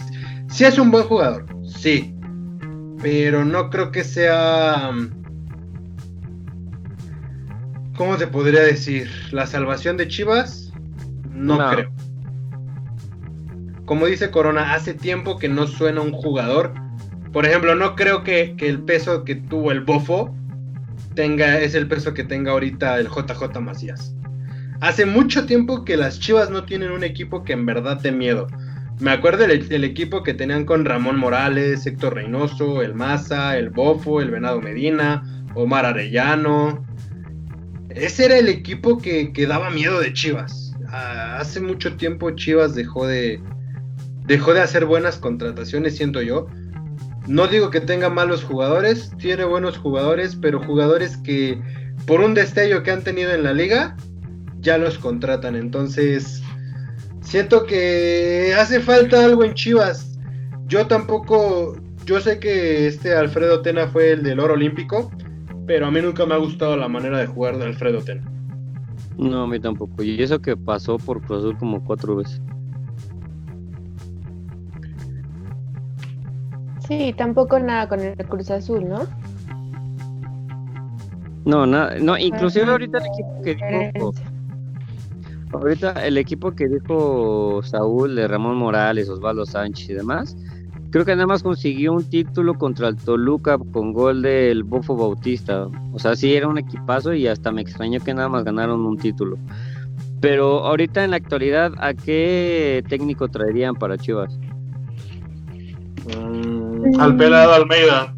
[0.50, 2.16] si es un buen jugador, sí,
[3.02, 4.92] pero no creo que sea
[7.98, 9.10] ¿cómo se podría decir?
[9.32, 10.72] La salvación de Chivas,
[11.34, 11.92] no, creo.
[13.86, 16.74] Como dice Corona, hace tiempo que no suena un jugador.
[17.34, 20.34] Por ejemplo, no creo que, el peso que tuvo el Bofo
[21.16, 24.16] tenga, es el peso que tenga ahorita el JJ Macías.
[24.80, 28.48] Hace mucho tiempo que las Chivas no tienen un equipo que en verdad dé miedo.
[29.00, 34.22] Me acuerdo del, equipo que tenían con Ramón Morales, Héctor Reynoso, el Maza, el Bofo,
[34.22, 36.87] el Venado Medina, Omar Arellano,
[38.00, 40.74] ese era el equipo que, daba miedo de Chivas.
[40.92, 43.42] Hace mucho tiempo Chivas dejó de,
[44.26, 46.48] dejó de hacer buenas contrataciones, siento yo.
[47.28, 51.60] No digo que tenga malos jugadores, tiene buenos jugadores, pero jugadores que
[52.06, 53.98] por un destello que han tenido en la liga,
[54.60, 55.56] ya los contratan.
[55.56, 56.42] Entonces,
[57.22, 60.18] siento que hace falta algo en Chivas.
[60.68, 65.12] Yo tampoco, yo sé que este Alfredo Tena fue el del oro olímpico,
[65.68, 68.24] pero a mí nunca me ha gustado la manera de jugar de Alfredo Tena.
[69.18, 70.02] No, a mí tampoco.
[70.02, 72.42] Y eso que pasó por Cruz Azul como cuatro veces.
[76.88, 79.02] Sí, tampoco nada con el Cruz Azul, ¿no?
[81.44, 84.14] No, nada, no, inclusive ahorita el equipo que dijo,
[85.54, 90.36] ahorita el equipo que dijo Saúl de Ramón Morales, Osvaldo Sánchez y demás,
[90.92, 95.68] creo que nada más consiguió un título contra el Toluca con gol del Bofo Bautista.
[95.94, 98.98] O sea, sí era un equipazo y hasta me extrañó que nada más ganaron un
[98.98, 99.38] título.
[100.22, 104.38] Pero ahorita en la actualidad, ¿a qué técnico traerían para Chivas?
[106.16, 108.16] Mm, al pelado Almeida.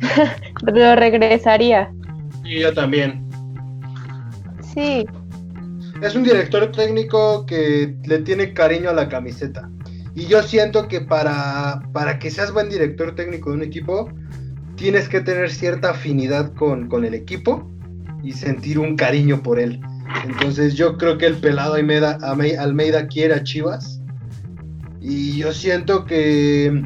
[0.62, 1.92] Lo regresaría.
[2.44, 3.28] Y yo también.
[4.74, 5.06] Sí.
[6.02, 9.68] Es un director técnico que le tiene cariño a la camiseta.
[10.14, 14.10] Y yo siento que para, para que seas buen director técnico de un equipo,
[14.76, 17.70] tienes que tener cierta afinidad con, con el equipo
[18.22, 19.80] y sentir un cariño por él.
[20.24, 24.00] Entonces yo creo que el pelado Almeida, Almeida quiere a Chivas.
[25.00, 26.84] Y yo siento que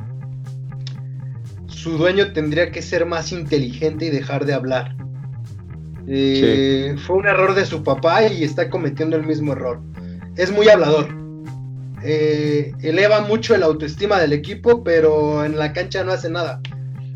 [1.66, 4.96] su dueño tendría que ser más inteligente y dejar de hablar.
[6.06, 9.80] Eh, fue un error de su papá y está cometiendo el mismo error.
[10.36, 11.23] Es muy hablador.
[12.06, 16.60] Eh, eleva mucho el autoestima del equipo, pero en la cancha no hace nada.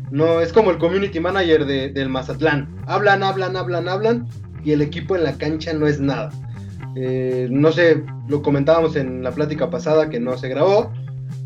[0.09, 2.67] No, es como el community manager del Mazatlán.
[2.87, 4.27] Hablan, hablan, hablan, hablan
[4.63, 6.31] y el equipo en la cancha no es nada.
[6.95, 10.91] Eh, no sé, lo comentábamos en la plática pasada que no se grabó.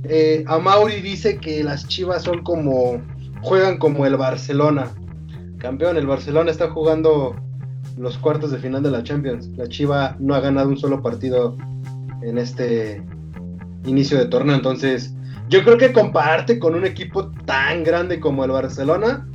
[0.05, 3.01] Eh, Mauri dice que las Chivas son como
[3.41, 4.89] juegan como el Barcelona.
[5.57, 7.35] Campeón, el Barcelona está jugando
[7.97, 9.47] los cuartos de final de la Champions.
[9.57, 11.57] La Chiva no ha ganado un solo partido
[12.21, 13.03] en este
[13.85, 14.55] inicio de torneo.
[14.55, 15.13] Entonces,
[15.49, 19.27] yo creo que compararte con un equipo tan grande como el Barcelona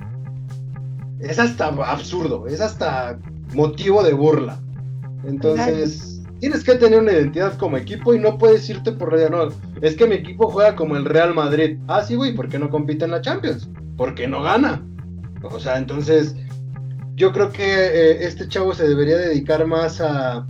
[1.20, 3.18] es hasta absurdo, es hasta
[3.54, 4.60] motivo de burla.
[5.24, 9.30] Entonces, tienes que tener una identidad como equipo y no puedes irte por radio.
[9.30, 9.48] No,
[9.82, 11.78] es que mi equipo juega como el Real Madrid.
[11.88, 13.68] Ah, sí, güey, ¿por qué no compite en la Champions?
[13.96, 14.82] Porque no gana.
[15.42, 16.36] O sea, entonces,
[17.14, 20.46] yo creo que eh, este chavo se debería dedicar más a,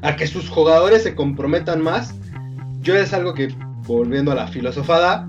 [0.00, 2.14] a que sus jugadores se comprometan más.
[2.82, 3.48] Yo es algo que,
[3.86, 5.28] volviendo a la filosofada,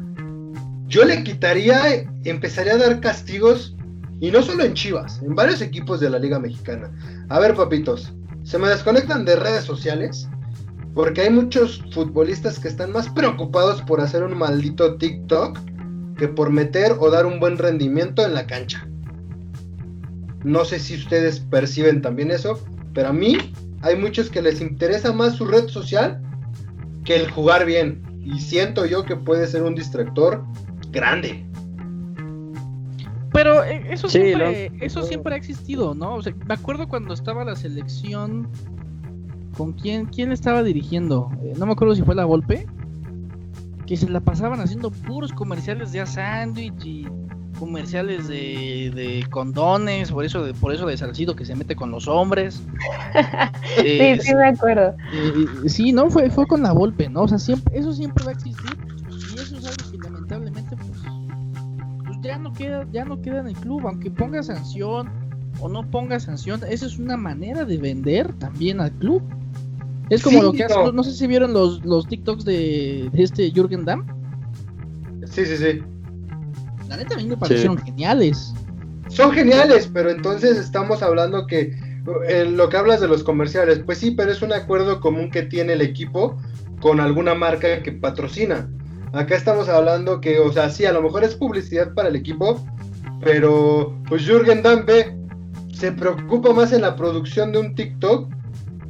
[0.87, 3.75] yo le quitaría, empezaría a dar castigos
[4.19, 6.91] y no solo en Chivas, en varios equipos de la Liga Mexicana.
[7.29, 8.11] A ver, papitos,
[8.43, 10.27] se me desconectan de redes sociales
[10.95, 15.59] porque hay muchos futbolistas que están más preocupados por hacer un maldito TikTok
[16.17, 18.87] que por meter o dar un buen rendimiento en la cancha.
[20.43, 22.59] No sé si ustedes perciben también eso,
[22.93, 23.37] pero a mí
[23.81, 26.21] hay muchos que les interesa más su red social
[27.03, 28.01] que el jugar bien.
[28.23, 30.43] Y siento yo que puede ser un distractor
[30.91, 31.45] grande.
[33.33, 36.15] Pero eh, eso, siempre, eso siempre ha existido, ¿no?
[36.15, 38.47] O sea, me acuerdo cuando estaba la selección.
[39.57, 41.29] ¿Con quién, quién estaba dirigiendo?
[41.43, 42.67] Eh, no me acuerdo si fue la golpe.
[43.85, 47.07] Que se la pasaban haciendo puros comerciales de a sándwich y
[47.63, 52.09] comerciales de, condones, por eso de, por eso de Salcido que se mete con los
[52.09, 52.61] hombres.
[53.77, 54.93] sí, sí me acuerdo.
[55.13, 57.21] Eh, sí, no, fue, fue con la golpe, ¿no?
[57.21, 58.77] O sea, siempre, eso siempre va a existir.
[59.09, 60.75] Y eso es algo que lamentablemente
[62.21, 65.09] ya no queda, ya no queda en el club, aunque ponga sanción
[65.61, 69.23] o no ponga sanción, esa es una manera de vender también al club.
[70.09, 71.03] Es como lo que hace, no.
[71.03, 74.05] sé si vieron los, los TikToks de, este Jürgen Damm.
[75.25, 75.81] Sí, sí, sí.
[76.87, 78.53] La neta a mí me parecieron geniales.
[79.09, 81.75] Son geniales, pero entonces estamos hablando que
[82.27, 85.43] eh, lo que hablas de los comerciales, pues sí, pero es un acuerdo común que
[85.43, 86.37] tiene el equipo
[86.81, 88.69] con alguna marca que patrocina.
[89.13, 92.65] Acá estamos hablando que, o sea, sí, a lo mejor es publicidad para el equipo,
[93.21, 95.15] pero pues Jürgen Dampe
[95.73, 98.33] se preocupa más en la producción de un TikTok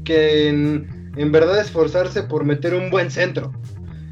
[0.04, 3.52] que en, en verdad esforzarse por meter un buen centro.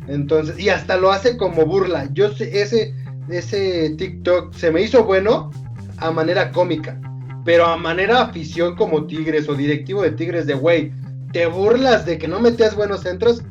[0.08, 2.10] Entonces, y hasta lo hace como burla.
[2.14, 2.94] Yo sé, ese,
[3.32, 5.52] ese TikTok se me hizo bueno
[5.98, 7.00] a manera cómica,
[7.46, 10.92] pero a manera afición como Tigres o directivo de Tigres de, güey,
[11.32, 13.44] ¿te burlas de que no metías buenos centros?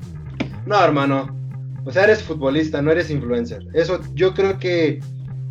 [0.66, 1.34] No, hermano,
[1.84, 3.66] o sea, eres futbolista, no eres influencer.
[3.72, 5.00] Eso yo creo que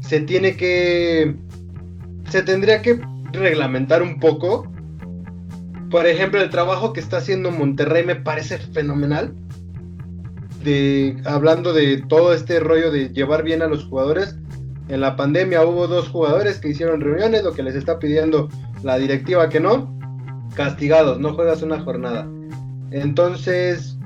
[0.01, 1.35] se tiene que.
[2.29, 4.71] Se tendría que reglamentar un poco.
[5.89, 9.33] Por ejemplo, el trabajo que está haciendo Monterrey me parece fenomenal.
[10.63, 14.35] De hablando de todo este rollo de llevar bien a los jugadores,
[14.89, 18.49] en la pandemia hubo dos jugadores que hicieron reuniones, lo que les está pidiendo
[18.83, 19.95] la directiva que no,
[20.55, 22.27] castigados, no juegas una jornada.
[22.91, 23.97] Entonces,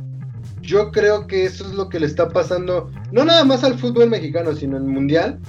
[0.62, 4.10] yo creo que eso es lo que le está pasando, no nada más al fútbol
[4.10, 5.40] mexicano, sino el mundial.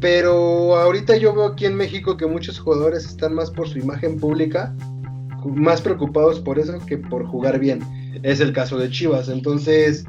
[0.00, 4.18] Pero ahorita yo veo aquí en México que muchos jugadores están más por su imagen
[4.18, 4.74] pública,
[5.44, 7.80] más preocupados por eso que por jugar bien.
[8.22, 9.28] Es el caso de Chivas.
[9.28, 10.04] Entonces,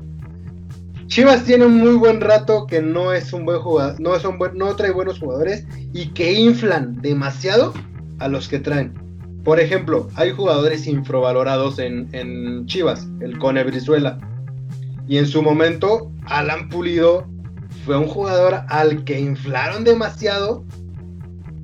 [1.10, 4.38] Chivas tiene un muy buen rato que no es un buen jugador, no, es un
[4.38, 7.74] buen, no trae buenos jugadores y que inflan demasiado
[8.20, 8.94] a los que traen.
[9.44, 14.20] Por ejemplo, hay jugadores infravalorados en, en Chivas, el Cone Brizuela.
[15.08, 17.26] Y en su momento, Alan Pulido
[17.86, 20.64] fue un jugador al que inflaron demasiado.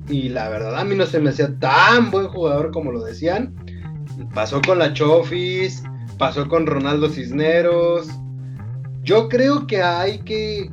[0.08, 3.54] Y la verdad a mí no se me hacía tan buen jugador como lo decían.
[4.34, 5.84] Pasó con la Chofis,
[6.18, 8.08] pasó con Ronaldo Cisneros,
[9.02, 10.70] yo creo que hay que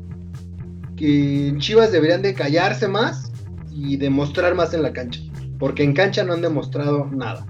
[0.96, 3.32] que Chivas deberían de callarse más
[3.72, 5.20] y demostrar más en la cancha,
[5.60, 7.46] porque en cancha no han demostrado nada.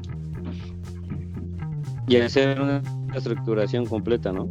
[2.08, 2.82] Y hacer una
[3.16, 4.50] estructuración completa, ¿no?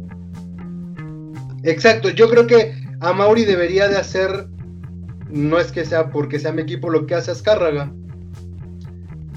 [1.63, 4.47] Exacto, yo creo que a Mauri debería de hacer,
[5.29, 7.91] no es que sea porque sea mi equipo lo que hace Azcárraga.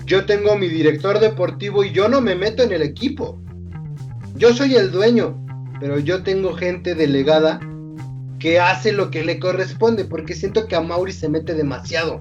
[0.05, 3.41] Yo tengo mi director deportivo y yo no me meto en el equipo.
[4.37, 5.47] Yo soy el dueño
[5.81, 7.61] pero yo tengo gente delegada
[8.39, 12.21] que hace lo que le corresponde, porque siento que a Mauri se mete demasiado.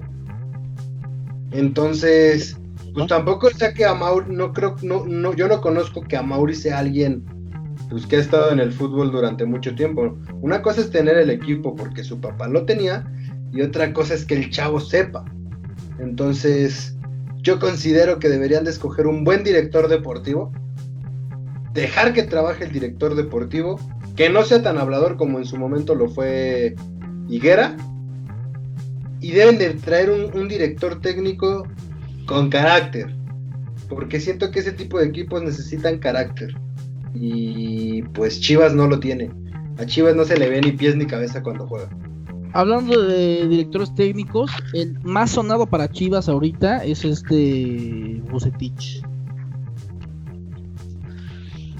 [1.52, 2.56] Entonces,
[2.94, 6.22] pues tampoco sea que a Mauri, no creo, no, no, yo no conozco que a
[6.22, 7.24] Mauri sea alguien
[7.90, 10.16] pues que ha estado en el fútbol durante mucho tiempo.
[10.40, 13.06] Una cosa es tener el equipo porque su papá lo tenía,
[13.52, 15.24] y otra cosa es que el chavo sepa.
[16.00, 16.96] Entonces,
[17.42, 20.52] yo considero que deberían de escoger un buen director deportivo
[21.76, 23.78] dejar que trabaje el director deportivo,
[24.16, 26.74] que no sea tan hablador como en su momento lo fue
[27.28, 27.76] Higuera,
[29.20, 31.66] y deben de traer un, director técnico
[32.26, 33.14] con carácter,
[33.88, 36.54] porque siento que ese tipo de equipos necesitan carácter,
[37.14, 39.30] y pues Chivas no lo tiene,
[39.78, 41.88] a Chivas no se le ve ni pies ni cabeza cuando juega.
[42.52, 49.02] Hablando de directores técnicos, el más sonado para Chivas ahorita es este Bucetich.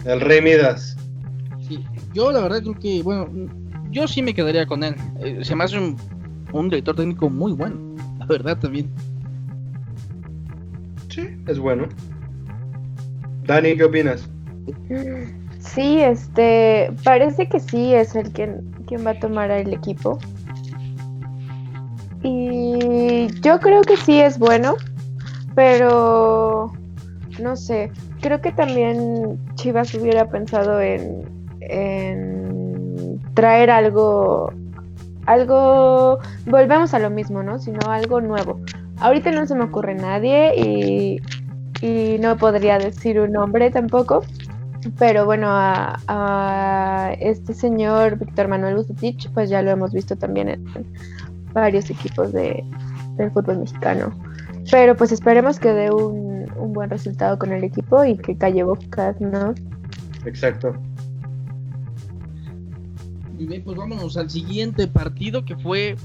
[0.06, 0.96] El Rey Midas.
[1.66, 3.28] Sí, yo la verdad creo que, bueno,
[3.90, 4.94] yo sí me quedaría con él.
[5.20, 5.96] Eh, se me hace un,
[6.68, 7.76] director técnico muy bueno,
[8.18, 8.88] la verdad también.
[11.08, 11.88] Sí, es bueno.
[13.46, 14.28] Dani, ¿qué opinas?
[15.58, 20.20] Sí, este, parece que sí es el quien, quien va a tomar el equipo.
[22.22, 24.76] Y yo creo que sí es bueno,
[25.56, 26.72] pero
[27.40, 31.24] no sé, creo que también Chivas hubiera pensado en,
[33.34, 34.52] traer algo,
[35.26, 37.58] algo, volvemos a lo mismo, ¿no?
[37.58, 38.60] Sino algo nuevo.
[38.98, 41.20] Ahorita no se me ocurre nadie y,
[42.20, 44.24] no podría decir un nombre tampoco,
[44.98, 50.64] pero bueno, a, este señor Víctor Manuel Bucetich, pues ya lo hemos visto también en
[51.52, 52.64] varios equipos de,
[53.16, 54.12] del fútbol mexicano.
[54.70, 58.62] Pero pues esperemos que dé un, un buen resultado con el equipo y que calle
[58.62, 59.54] bocas, ¿no?
[60.24, 60.74] Exacto.
[63.38, 65.96] Y bien, pues vámonos al siguiente partido que fue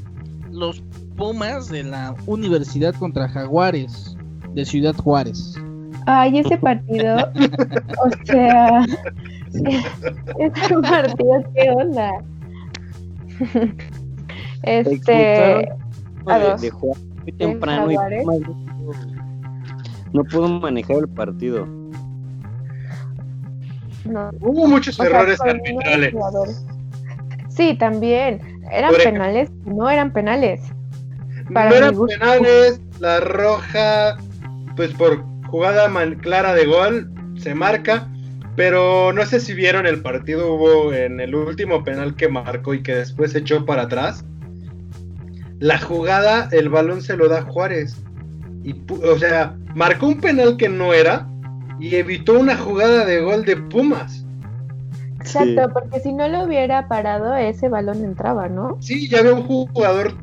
[0.52, 0.84] los
[1.16, 4.18] Pumas de la Universidad contra Jaguares
[4.54, 5.56] de Ciudad Juárez.
[6.08, 8.84] Ay, ese partido, o sea,
[10.40, 12.12] ese partido, ¿qué onda?
[14.64, 16.72] este, de,
[17.24, 17.96] muy temprano y
[20.14, 21.68] no pudo manejar el partido.
[24.40, 26.14] Hubo muchos errores arbitrales.
[27.50, 28.42] Sí, también.
[28.72, 29.52] ¿Eran penales?
[29.66, 30.62] No eran penales.
[31.50, 32.82] no eran penales.
[33.00, 34.18] La roja,
[34.76, 35.90] pues por jugada
[36.22, 38.08] clara de gol, se marca.
[38.56, 42.84] Pero no sé si vieron el partido, hubo en el último penal que marcó y
[42.84, 44.26] que después echó para atrás.
[45.60, 47.96] La jugada, el balón se lo da Juárez.
[48.64, 51.28] Y, o sea, marcó un penal que no era
[51.80, 54.26] y evitó una jugada de gol de Pumas.
[55.20, 58.78] Exacto, porque si no lo hubiera parado, ese balón entraba, ¿no?
[58.80, 60.16] Sí, ya había un jugador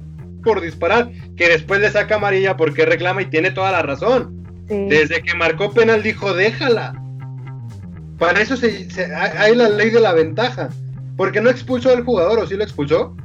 [0.43, 4.39] por disparar, que después le saca amarilla porque reclama y tiene toda la razón.
[4.69, 7.01] Desde que marcó penal dijo, déjala.
[8.19, 10.69] Para eso se, hay la ley de la ventaja.
[11.17, 13.17] Porque no expulsó al jugador, ¿o sí lo expulsó?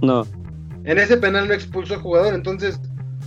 [0.00, 0.26] No.
[0.84, 2.80] En ese penal no expulsó al jugador, entonces,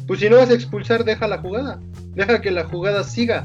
[0.08, 1.80] pues si no vas a expulsar, deja la jugada.
[2.16, 3.44] Deja que la jugada siga.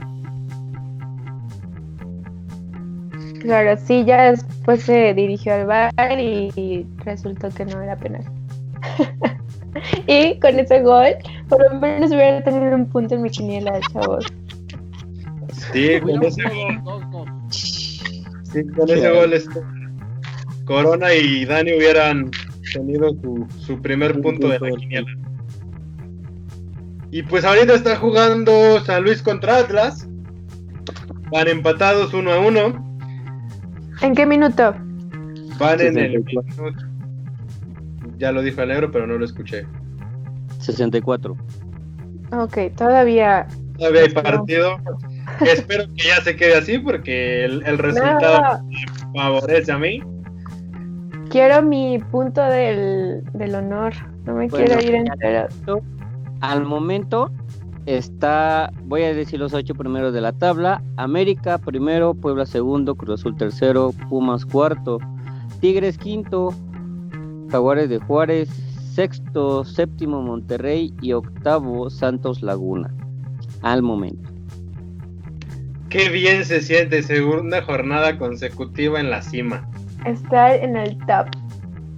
[3.41, 8.25] Claro, sí, ya después se dirigió al bar y, resultó que no era penal.
[10.07, 11.15] y con ese gol,
[11.49, 14.27] por lo menos hubiera tenido un punto en mi quiniela, chavos.
[15.73, 16.43] Sí, con ese
[16.83, 17.27] gol.
[17.51, 19.61] Sí, con ese gol este,
[20.65, 22.31] Corona y Dani hubieran
[22.73, 25.09] tenido su, su primer punto de la quiniela.
[27.11, 30.07] Y pues ahorita está jugando San Luis contra Atlas.
[31.31, 32.85] Van empatados uno a uno.
[34.03, 34.75] ¿En qué minuto?
[35.59, 36.25] Van en el
[38.19, 39.67] Ya lo dijo el negro, pero no lo escuché.
[40.61, 41.37] 64.
[42.33, 43.47] Ok, todavía.
[43.79, 44.79] Todavía hay partido.
[45.41, 50.03] Espero que ya se quede así porque el, resultado me favorece a mí.
[51.31, 53.93] Quiero mi punto del, del honor.
[54.25, 55.49] No me quiero ir entero.
[56.41, 57.31] Al momento
[57.87, 60.83] está, voy a decir los ocho primeros de la tabla.
[60.97, 64.99] América primero, Puebla segundo, Cruz Azul tercero, Pumas cuarto,
[65.61, 66.55] Tigres quinto,
[67.51, 68.49] Jaguares de Juárez
[68.95, 72.93] sexto, séptimo Monterrey y octavo Santos Laguna.
[73.63, 74.29] Al momento.
[75.89, 79.67] Qué bien se siente segunda jornada consecutiva en la cima.
[80.05, 81.27] Estar en el top.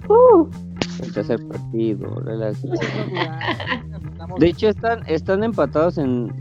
[0.09, 0.47] Uh.
[1.01, 2.21] El tercer partido,
[4.39, 6.31] De hecho, están, están empatados en,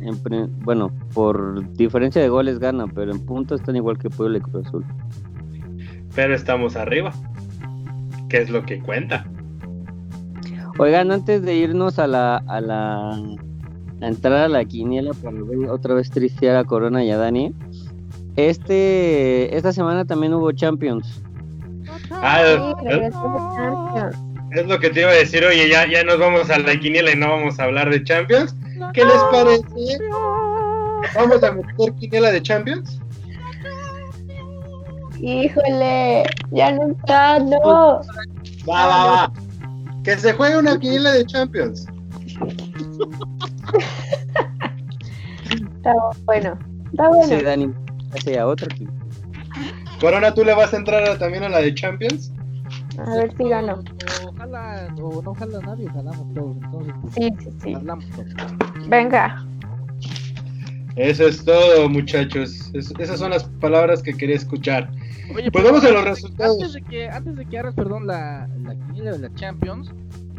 [0.64, 4.66] Bueno, por diferencia de goles gana, pero en puntos están igual que Puebla y Cruz
[4.66, 4.84] Azul.
[6.14, 7.12] Pero estamos arriba,
[8.28, 9.26] que es lo que cuenta.
[10.78, 15.36] Oigan, antes de irnos a la, a la, a entrar a la quiniela para
[15.72, 17.52] otra vez tristear a Corona y a Dani,
[18.36, 21.22] este, esta semana también hubo Champions.
[22.10, 22.42] Ah,
[24.52, 27.12] es lo que te iba a decir, oye, ya, ya nos vamos a la quiniela
[27.12, 28.54] y no vamos a hablar de Champions.
[28.92, 29.98] ¿Qué les parece?
[31.14, 33.00] ¿Vamos a meter quiniela de Champions?
[35.20, 38.00] Híjole, ya no está, no.
[38.68, 39.32] Va, va, va.
[40.02, 41.86] Que se juegue una quiniela de Champions.
[45.76, 45.94] está
[46.24, 46.58] bueno,
[46.90, 47.38] está bueno.
[47.38, 47.70] Sí, Dani,
[48.42, 48.68] otro.
[50.00, 52.32] Corona, ¿tú le vas a entrar también a la de Champions?
[52.98, 53.82] A ver si gano.
[54.26, 56.56] Ojalá, o no jala nadie, jalamos todos.
[56.62, 58.88] Entonces, pues, sí, sí, sí.
[58.88, 59.44] Venga.
[60.96, 62.70] Eso es todo, muchachos.
[62.74, 64.90] esas son las palabras que quería escuchar.
[65.34, 66.56] Oye, pues vamos a los resultados.
[66.56, 69.90] Antes de que, antes de que hagas, perdón, la, la quiniela de la Champions,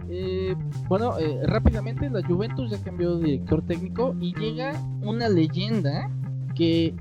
[0.09, 0.55] eh,
[0.89, 6.09] bueno, eh, rápidamente la Juventus ya cambió de director técnico y llega una leyenda
[6.53, 6.93] que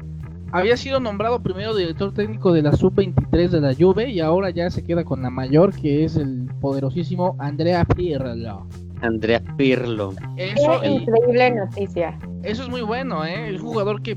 [0.53, 4.71] había sido nombrado primero director técnico de la sub-23 de la Juve y ahora ya
[4.71, 8.67] se queda con la mayor que es el poderosísimo Andrea Pirlo.
[9.01, 10.15] Andrea Pirlo.
[10.37, 12.19] Eso, increíble noticia.
[12.43, 13.49] Eso es muy bueno, ¿eh?
[13.49, 14.17] El jugador que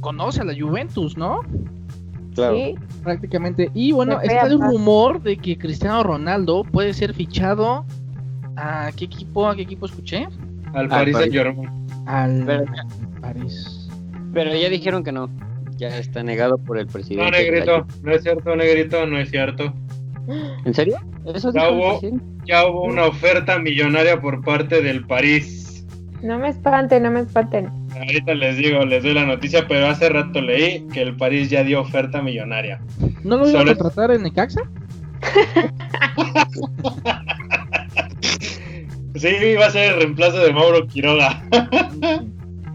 [0.00, 1.40] conoce a la Juventus, ¿no?
[2.34, 2.56] Claro.
[3.02, 3.70] Prácticamente.
[3.74, 7.84] Y bueno, está el rumor de que Cristiano Ronaldo puede ser fichado
[8.56, 10.28] a qué equipo, a qué equipo escuché?
[10.72, 11.70] Al Paris Saint-Germain.
[12.06, 12.66] Al
[13.20, 13.88] París.
[14.32, 15.28] Pero ya dijeron que no
[15.78, 17.24] ya está negado por el presidente.
[17.24, 19.72] No, Negrito, no es cierto, Negrito, no es cierto.
[20.64, 20.98] ¿En serio?
[21.34, 22.00] ¿Eso ya, hubo,
[22.44, 25.86] ya hubo una oferta millonaria por parte del París.
[26.22, 27.70] No me espanten, no me espanten.
[27.94, 31.62] Ahorita les digo, les doy la noticia, pero hace rato leí que el París ya
[31.62, 32.80] dio oferta millonaria.
[33.22, 34.62] ¿No lo iban a tratar en Necaxa?
[39.14, 41.40] sí, iba a ser el reemplazo de Mauro Quiroga.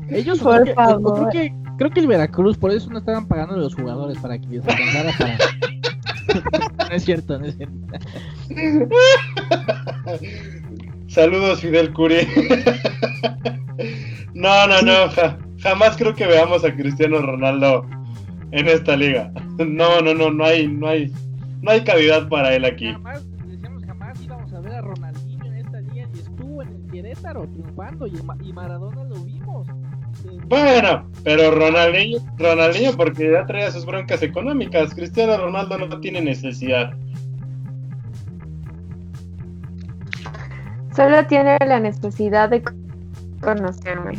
[0.10, 1.30] Ellos, por favor.
[1.30, 4.40] Creo que Creo que el Veracruz, por eso no estaban pagando a los jugadores para
[4.40, 6.88] que les alcanzara para.
[6.90, 7.76] no es cierto, no es cierto.
[11.10, 12.26] Saludos, Fidel Curi.
[14.34, 14.94] no, no, no.
[15.60, 17.86] jamás creo que veamos a Cristiano Ronaldo
[18.52, 19.34] en esta liga.
[19.58, 21.12] No, no, no, no hay, no hay,
[21.62, 22.94] no hay calidad para él aquí.
[22.94, 26.86] Jamás, decíamos, jamás íbamos a ver a Ronaldinho en esta liga y estuvo en el
[26.90, 29.68] Querétaro triunfando y, y Maradona lo vimos.
[30.48, 34.94] Bueno, pero Ronaldinho, Ronaldinho porque ya traía sus broncas económicas.
[34.94, 36.94] Cristiano Ronaldo no tiene necesidad.
[40.96, 42.64] Solo tiene la necesidad de
[43.42, 44.14] conocerme.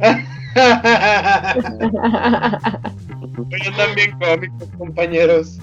[3.38, 5.58] Yo también cómicos, compañeros.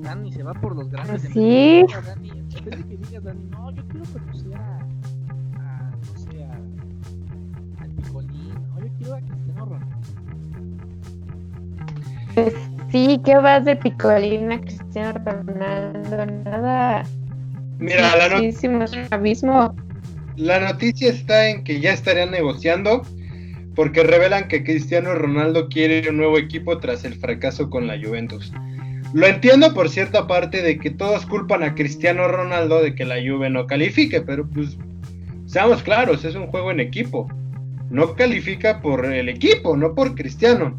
[0.00, 1.22] Dani se va por los grandes.
[1.32, 1.84] Sí.
[2.04, 4.51] Dani, en vez de que digas, Dani, no, yo quiero conocer
[9.14, 9.20] a
[12.90, 16.26] Sí, ¿qué vas de Picolina, Cristiano Ronaldo?
[16.44, 17.04] Nada.
[17.78, 19.08] Mira, la, noticia.
[19.10, 19.74] abismo.
[20.36, 23.02] la noticia está en que ya estarían negociando,
[23.74, 28.52] porque revelan que Cristiano Ronaldo quiere un nuevo equipo tras el fracaso con la Juventus.
[29.14, 33.16] Lo entiendo por cierta parte de que todos culpan a Cristiano Ronaldo de que la
[33.16, 34.76] Juve no califique, pero pues
[35.46, 37.28] seamos claros, es un juego en equipo.
[37.92, 40.78] No califica por el equipo, no por Cristiano.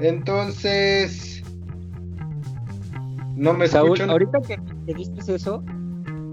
[0.00, 1.42] Entonces,
[3.36, 5.62] no me Saúl, ahorita que, que dices eso,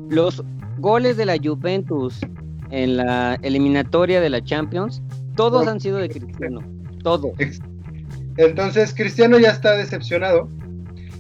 [0.10, 0.42] los
[0.78, 2.20] goles de la Juventus
[2.72, 5.04] en la eliminatoria de la Champions,
[5.36, 6.62] todos han sido de Cristiano,
[7.04, 7.34] todos.
[8.38, 10.50] Entonces, Cristiano ya está decepcionado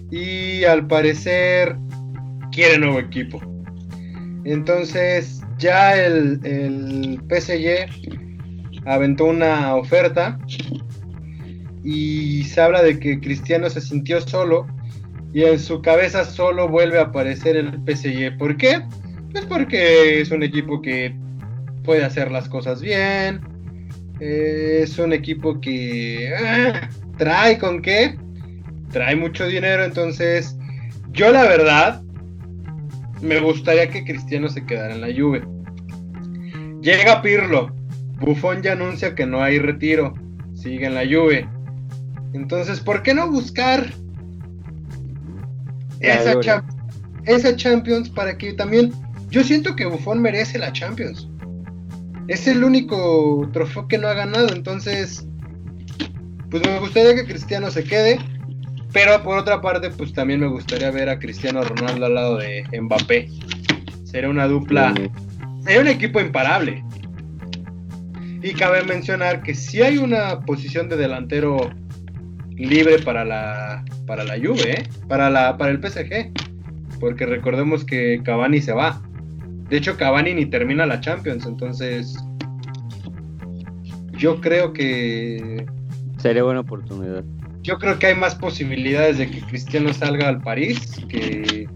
[0.10, 1.76] y al parecer
[2.52, 3.42] quiere nuevo equipo.
[4.46, 8.19] Entonces ya el, el PSG
[8.86, 10.40] aventó una oferta
[11.84, 14.68] y se habla de que Cristiano se sintió solo
[15.34, 18.38] y en su cabeza solo vuelve a aparecer el PSG.
[18.38, 18.82] ¿Por qué?
[19.32, 21.16] Pues porque es un equipo que
[21.84, 23.42] puede hacer las cosas bien.
[24.20, 28.18] Es un equipo que ah, trae con qué
[28.92, 30.58] trae mucho dinero, entonces
[31.12, 32.02] yo la verdad
[33.22, 35.44] me gustaría que Cristiano se quedara en la Juve.
[36.82, 37.76] Llega Pirlo,
[38.20, 40.14] Buffon ya anuncia que no hay retiro,
[40.54, 41.48] sigue en la Juve.
[42.34, 43.94] Entonces, ¿por qué no buscar
[46.00, 46.64] esa,
[47.26, 48.92] esa Champions para que también
[49.30, 51.28] yo siento que Buffon merece la Champions.
[52.28, 55.26] Es el único trofeo que no ha ganado, entonces
[56.50, 58.18] pues me gustaría que Cristiano se quede
[58.92, 62.64] pero por otra parte, pues también me gustaría ver a Cristiano Ronaldo al lado de
[62.82, 63.30] Mbappé.
[64.04, 64.94] Sería una dupla,
[65.64, 66.84] sería un equipo imparable.
[68.42, 71.70] Y cabe mencionar que si hay una posición de delantero
[72.52, 74.84] libre para la para la Juve, ¿eh?
[75.08, 76.32] para la para el PSG,
[77.00, 79.02] porque recordemos que Cavani se va.
[79.70, 82.16] De hecho, Cavani ni termina la Champions, entonces
[84.14, 85.66] yo creo que
[86.18, 87.24] sería buena oportunidad
[87.62, 91.68] yo creo que hay más posibilidades de que Cristiano salga al París que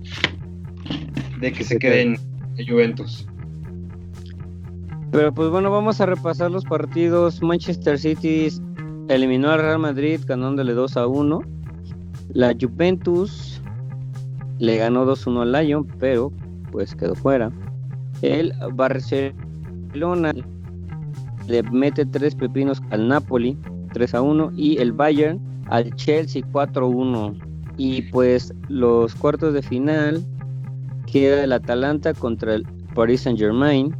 [1.39, 2.17] de que se quede en
[2.67, 3.27] Juventus.
[5.13, 7.39] Pero pues bueno, vamos a repasar los partidos.
[7.43, 8.47] Manchester City
[9.09, 11.39] eliminó al Real Madrid ganándole 2 a 1.
[12.33, 13.61] La Juventus
[14.57, 16.33] le ganó 2-1 al Lyon, pero
[16.71, 17.51] pues quedó fuera.
[18.23, 20.33] El Barcelona
[21.47, 23.55] le mete tres pepinos al Napoli,
[23.93, 24.51] 3 a 1.
[24.55, 25.39] Y el Bayern
[25.69, 27.39] al Chelsea 4-1.
[27.77, 30.25] Y pues los cuartos de final
[31.05, 32.63] queda el Atalanta contra el
[32.95, 33.95] Paris Saint Germain,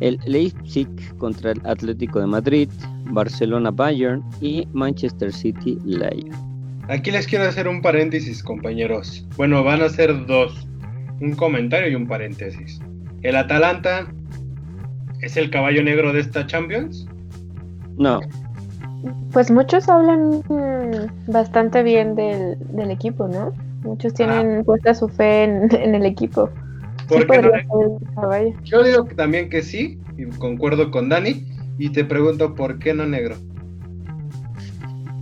[0.00, 0.88] el Leipzig
[1.18, 2.68] contra el Atlético de Madrid,
[3.06, 6.50] Barcelona Bayern y Manchester City Lyon.
[6.88, 9.24] Aquí les quiero hacer un paréntesis, compañeros.
[9.36, 10.66] Bueno, van a ser dos,
[11.20, 12.80] un comentario y un paréntesis.
[13.22, 14.06] El Atalanta
[15.20, 17.06] es el caballo negro de esta Champions.
[17.96, 18.20] No.
[19.32, 20.42] Pues muchos hablan
[21.26, 23.52] bastante bien del, equipo, ¿no?
[23.82, 24.62] Muchos tienen ah.
[24.64, 26.50] puesta su fe en, el equipo.
[28.64, 31.44] Yo digo que también que sí, y concuerdo con Dani,
[31.78, 33.36] y te pregunto por qué no negro.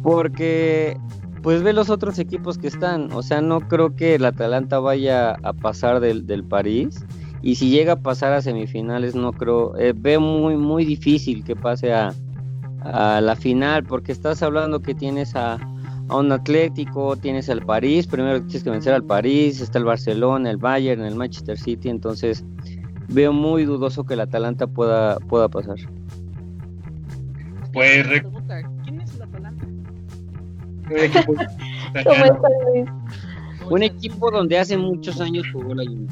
[0.03, 0.97] Porque
[1.43, 5.37] pues ve los otros equipos que están, o sea, no creo que el Atalanta vaya
[5.43, 7.05] a pasar del, del París
[7.43, 11.55] y si llega a pasar a semifinales no creo, eh, veo muy muy difícil que
[11.55, 12.13] pase a,
[12.83, 15.59] a la final, porque estás hablando que tienes a,
[16.17, 20.57] un Atlético, tienes al París, primero tienes que vencer al París, está el Barcelona, el
[20.57, 22.45] Bayern, el Manchester City, entonces
[23.09, 25.77] veo muy dudoso que el Atalanta pueda, pueda pasar.
[27.73, 28.07] Pues
[28.85, 29.67] ¿quién es el Atalanta?
[33.71, 36.07] Un equipo, donde hace muchos años jugó la Juve.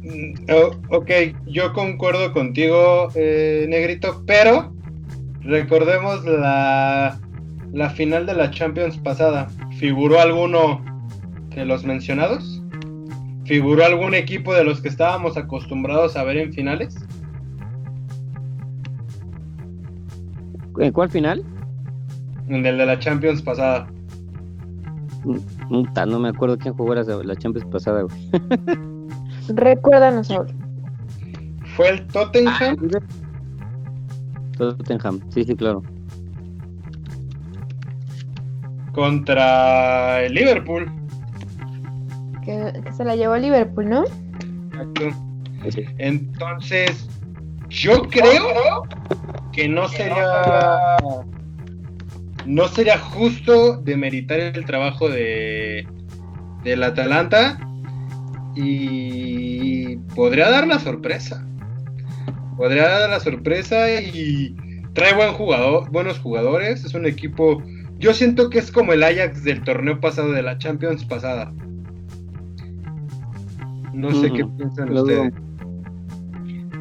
[0.00, 1.10] Mm, oh, ok,
[1.46, 4.72] yo concuerdo contigo, eh, Negrito, pero
[5.42, 7.20] recordemos la,
[7.72, 9.48] la final de la Champions pasada.
[9.78, 10.80] ¿Figuró alguno
[11.50, 12.62] de los mencionados?
[13.44, 16.96] ¿Figuró algún equipo de los que estábamos acostumbrados a ver en finales?
[20.78, 21.44] ¿En cuál final?
[22.48, 23.88] En el de la Champions pasada.
[25.24, 28.16] Mm, no me acuerdo quién jugó la, la Champions pasada, güey.
[29.48, 30.54] Recuérdanos ahora.
[31.76, 32.76] ¿Fue el Tottenham?
[32.94, 33.00] Ah,
[34.56, 35.82] Tottenham, sí, sí, claro.
[38.92, 40.90] Contra el Liverpool.
[42.44, 44.04] Que, se la llevó a Liverpool, ¿no?
[45.98, 47.08] Entonces,
[47.68, 48.84] yo creo
[49.52, 50.96] que no sería
[52.46, 55.86] no sería justo demeritar el trabajo de
[56.64, 57.58] del Atalanta
[58.54, 61.46] y podría dar la sorpresa.
[62.56, 64.56] Podría dar la sorpresa y
[64.94, 67.62] trae buen jugador, buenos jugadores, es un equipo,
[67.98, 71.52] yo siento que es como el Ajax del torneo pasado de la Champions pasada.
[73.92, 75.34] No sé qué piensan ustedes.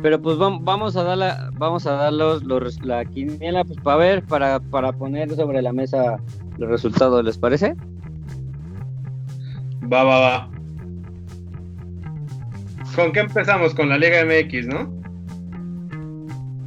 [0.04, 2.44] Pero pues vamos a dar la, vamos a dar los,
[2.84, 6.18] la quiniela pues para ver, para, para poner sobre la mesa
[6.58, 7.76] los resultados, ¿les parece?
[9.92, 10.50] Va, va, va.
[12.96, 13.74] ¿Con qué empezamos?
[13.74, 14.92] Con la Liga MX, ¿no?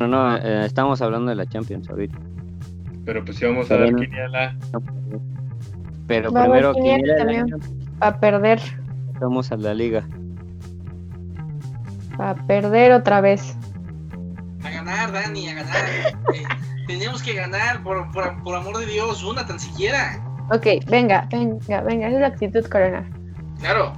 [0.01, 2.18] No, no, eh, estamos hablando de la Champions ahorita.
[3.11, 4.56] Pero pues si vamos a dar quiniela.
[6.06, 7.46] Pero primero quiniela también
[7.98, 8.61] a perder.
[9.20, 10.06] Vamos a la liga.
[12.20, 13.56] A perder otra vez.
[14.62, 15.74] A ganar, Dani, a ganar.
[16.34, 16.44] Eh,
[16.86, 20.24] tenemos que ganar, por, por, amor de Dios, una tan siquiera.
[20.52, 23.04] Ok, venga, venga, venga, esa es la actitud, Corona.
[23.58, 23.92] Claro.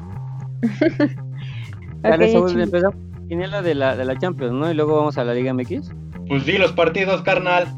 [2.00, 2.96] Dale, okay, empezamos
[3.28, 4.70] quiniela de la, de la Champions, ¿no?
[4.70, 5.92] Y luego vamos a la Liga MX.
[6.28, 7.68] Pues di los partidos, carnal.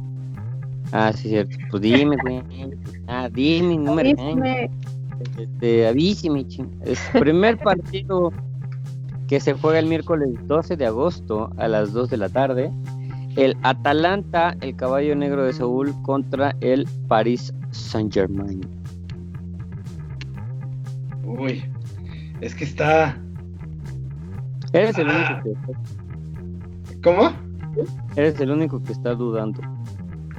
[0.95, 1.57] Ah, sí, cierto.
[1.72, 2.40] Pues dime, güey.
[3.09, 4.70] Ah, dime, no me regañes.
[5.36, 6.70] Este, avísime, ching.
[6.84, 8.32] Es primer partido
[9.26, 12.70] que se juega el miércoles 12 de agosto a las 2 de la tarde.
[13.34, 18.61] El Atalanta, el caballo negro de Seúl, contra el Paris Saint-Germain.
[21.24, 21.64] Uy,
[22.40, 23.18] es que está,
[24.72, 27.32] Eres el único que ¿Cómo?
[28.14, 29.61] Eres el único que está dudando.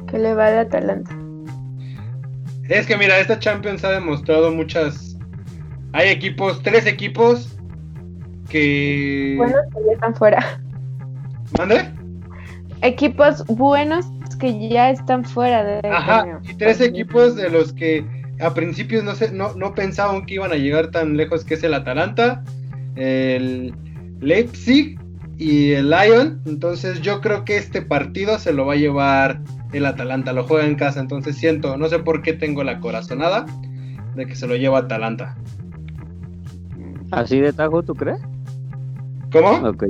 [0.07, 1.11] Que le va de Atalanta.
[2.69, 5.17] Es que mira, esta Champions ha demostrado muchas.
[5.93, 7.57] Hay equipos, tres equipos
[8.49, 9.35] que.
[9.37, 10.61] Buenos que ya están fuera.
[11.57, 11.91] ¿Mande?
[12.81, 14.05] Equipos buenos
[14.39, 15.87] que ya están fuera de.
[15.87, 18.05] Ajá, y tres equipos de los que
[18.39, 21.63] a principios no, sé, no, no pensaban que iban a llegar tan lejos, que es
[21.63, 22.43] el Atalanta,
[22.95, 23.73] el
[24.19, 24.99] Leipzig
[25.37, 26.41] y el Lyon.
[26.45, 29.39] Entonces yo creo que este partido se lo va a llevar
[29.74, 30.34] el Atalanta.
[30.34, 30.99] Lo juega en casa.
[30.99, 33.45] Entonces siento, no sé por qué tengo la corazonada
[34.16, 35.36] de que se lo lleva Atalanta.
[37.11, 38.20] ¿Así de tajo tú crees?
[39.32, 39.70] ¿Cómo?
[39.70, 39.86] Ok.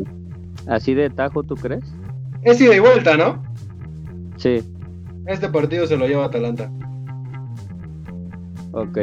[0.67, 1.83] ¿Así de tajo tú crees?
[2.43, 3.43] Es ida y vuelta, ¿no?
[4.37, 4.63] Sí.
[5.25, 6.69] Este partido se lo lleva Atalanta.
[8.71, 8.97] Ok.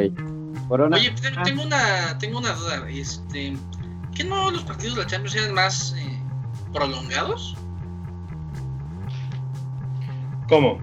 [0.69, 1.13] Oye,
[1.43, 2.89] tengo una, tengo una duda.
[2.89, 3.53] Este,
[4.15, 6.19] ¿Qué no los partidos de la Champions eran más eh,
[6.71, 7.57] prolongados?
[10.47, 10.79] ¿Cómo?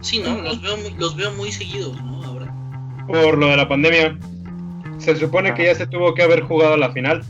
[0.00, 0.40] Sí, ¿no?
[0.40, 2.24] Los veo, muy, los veo muy seguidos, ¿no?
[2.24, 2.54] Ahora.
[3.06, 4.18] Por lo de la pandemia.
[4.98, 7.24] Se supone que ya se tuvo que haber jugado la final.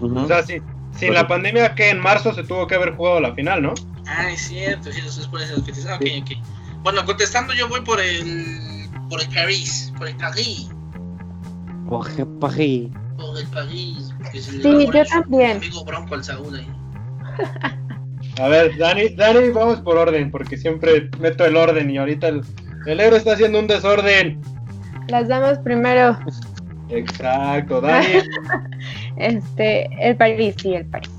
[0.00, 0.60] O sea, sí,
[0.96, 3.74] sin la pandemia que en marzo se tuvo que haber jugado la final, ¿no?
[4.06, 5.86] Ah, es cierto, sí, eso es por esas fechas.
[5.86, 6.30] Ah, ok, ok.
[6.82, 10.70] Bueno, contestando yo voy por el por el París, por el París.
[11.88, 12.90] Por el París
[13.30, 14.12] del París.
[14.32, 15.58] sí, yo también.
[15.58, 16.68] Amigo Bronco al Saúl ahí.
[18.40, 22.42] A ver, Dani, Dani, vamos por orden, porque siempre meto el orden y ahorita el,
[22.86, 24.40] el Euro está haciendo un desorden.
[25.08, 26.18] Las damas primero.
[26.88, 28.06] Exacto, Dani.
[29.16, 31.10] este, el París, sí, el París.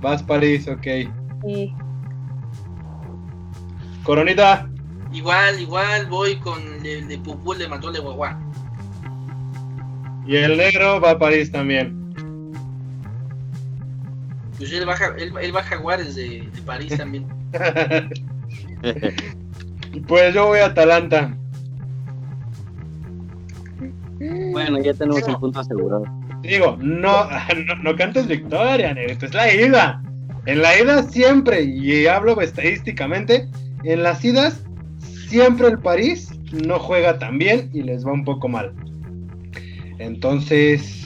[0.00, 0.86] Vas París, ok.
[1.44, 1.72] Sí.
[4.02, 4.68] Coronita.
[5.12, 8.40] Igual, igual voy con el de Pupul de Matole Guaguá.
[10.26, 12.01] Y el negro va a París también.
[14.62, 17.26] Pues él baja, él, él baja Juárez de, de París también.
[20.06, 21.36] pues yo voy a Atalanta.
[24.52, 26.04] Bueno, ya tenemos un punto asegurado.
[26.42, 27.28] Digo, no,
[27.66, 30.00] no, no cantes victoria, Negrito, es la ida.
[30.46, 33.48] En la ida siempre, y hablo estadísticamente,
[33.82, 34.62] en las idas
[35.26, 38.72] siempre el París no juega tan bien y les va un poco mal.
[39.98, 41.01] Entonces,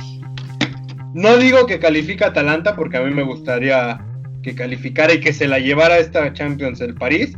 [1.17, 4.05] no digo que califica Atalanta porque a mí me gustaría
[4.43, 7.35] que calificara y que se la llevara esta Champions el París,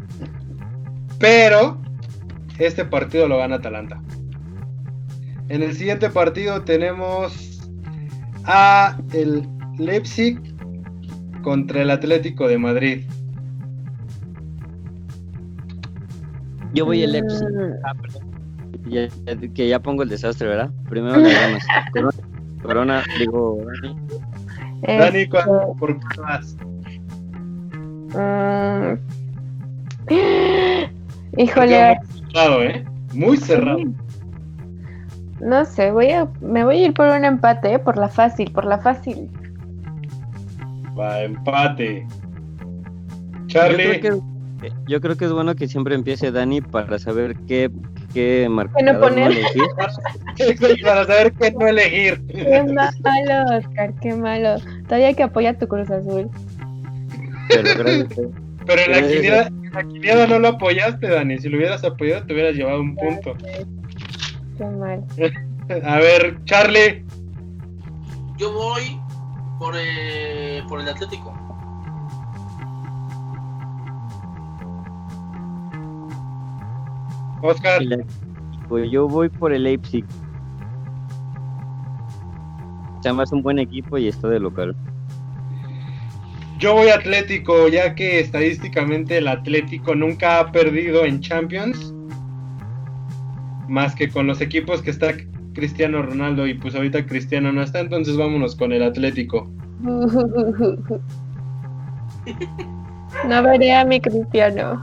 [1.21, 1.81] pero
[2.59, 4.03] este partido lo gana Atalanta.
[5.49, 7.71] En el siguiente partido tenemos
[8.47, 9.49] a el
[9.79, 10.41] Leipzig
[11.43, 13.05] contra el Atlético de Madrid.
[16.75, 17.47] Yo voy al Leipzig.
[17.47, 17.73] Mm.
[17.87, 18.29] Ah, perdón
[19.55, 20.71] que ya pongo el desastre, ¿verdad?
[20.89, 21.63] Primero le damos.
[22.69, 23.97] Corona, digo, Dani.
[24.83, 25.39] Dani, este,
[25.79, 26.55] ¿por qué más?
[28.13, 28.99] Mm.
[31.39, 31.97] híjole.
[31.97, 32.85] Muy cerrado, ¿eh?
[33.15, 33.79] Muy cerrado.
[35.41, 37.79] No sé, voy a, me voy a ir por un empate, ¿eh?
[37.79, 39.31] por la fácil, por la fácil.
[40.99, 42.07] Va, empate.
[43.47, 44.03] Charlie.
[44.87, 47.71] yo creo que es bueno que siempre empiece Dani para saber qué,
[48.19, 49.33] qué no poner.
[49.33, 49.63] elegir.
[50.83, 52.21] para saber qué no elegir.
[52.27, 54.57] Qué malo, Oscar, qué malo.
[54.85, 56.29] Todavía que apoya tu Cruz Azul.
[57.49, 61.39] Pero, en, la quiniela, la quiniela no lo apoyaste, Dani.
[61.39, 63.35] Si lo hubieras apoyado, te hubieras llevado un punto.
[64.59, 65.05] Qué mal.
[65.85, 67.05] A ver, Charlie.
[68.37, 69.01] Yo voy
[69.59, 71.48] por, eh, por el Atlético.
[77.43, 77.83] Oscar.
[78.69, 80.05] Pues yo voy por el Leipzig.
[83.01, 84.75] Chama es un buen equipo y está de local.
[86.59, 91.95] Yo voy Atlético, ya que estadísticamente el Atlético nunca ha perdido en Champions.
[93.69, 95.15] Más que con los equipos que está
[95.53, 99.51] Cristiano Ronaldo y pues ahorita Cristiano no está, entonces vámonos con el Atlético.
[103.27, 104.83] No veré a mi Cristiano.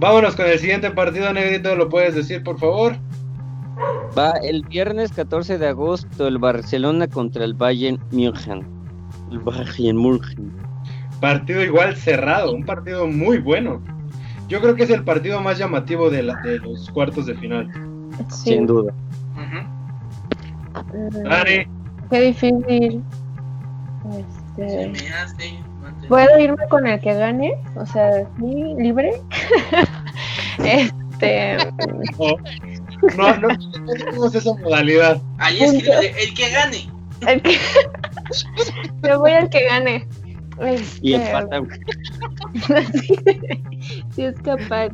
[0.00, 2.96] Vámonos con el siguiente partido, Negrito, ¿lo puedes decir, por favor?
[4.18, 8.66] Va el viernes 14 de agosto el Barcelona contra el Bayern München.
[9.30, 10.52] El Bayern München.
[11.20, 13.80] Partido igual cerrado, un partido muy bueno.
[14.48, 17.70] Yo creo que es el partido más llamativo de, la- de los cuartos de final.
[18.30, 18.50] Sí.
[18.54, 18.92] Sin duda.
[21.24, 21.64] Dani,
[22.10, 23.02] Qué difícil.
[24.56, 25.58] Se Este, me hace.
[26.10, 27.54] ¿Puedo irme con el que gane?
[27.76, 28.74] O sea, ¿sí?
[28.76, 29.12] libre.
[30.64, 31.56] este.
[33.16, 35.22] no, no, no tenemos esa modalidad.
[35.38, 36.90] Ahí escribe el que gane.
[37.28, 37.58] el que-
[39.02, 40.08] Me voy al que gane.
[41.00, 41.62] Y Este, empata.
[42.92, 43.14] sí,
[44.10, 44.88] sí es capaz.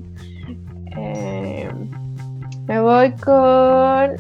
[0.98, 1.70] Eh,
[2.68, 4.16] me voy con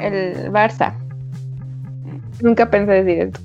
[0.00, 0.94] el Barça.
[2.40, 3.40] Nunca pensé decir esto.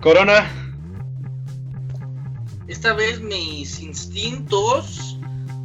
[0.00, 0.46] Corona,
[2.68, 5.18] Esta vez mis instintos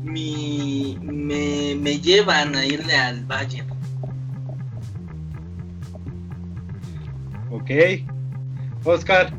[0.03, 3.67] mi, me, me llevan a irle al Bayern.
[7.51, 7.69] ok.
[8.85, 9.31] Oscar,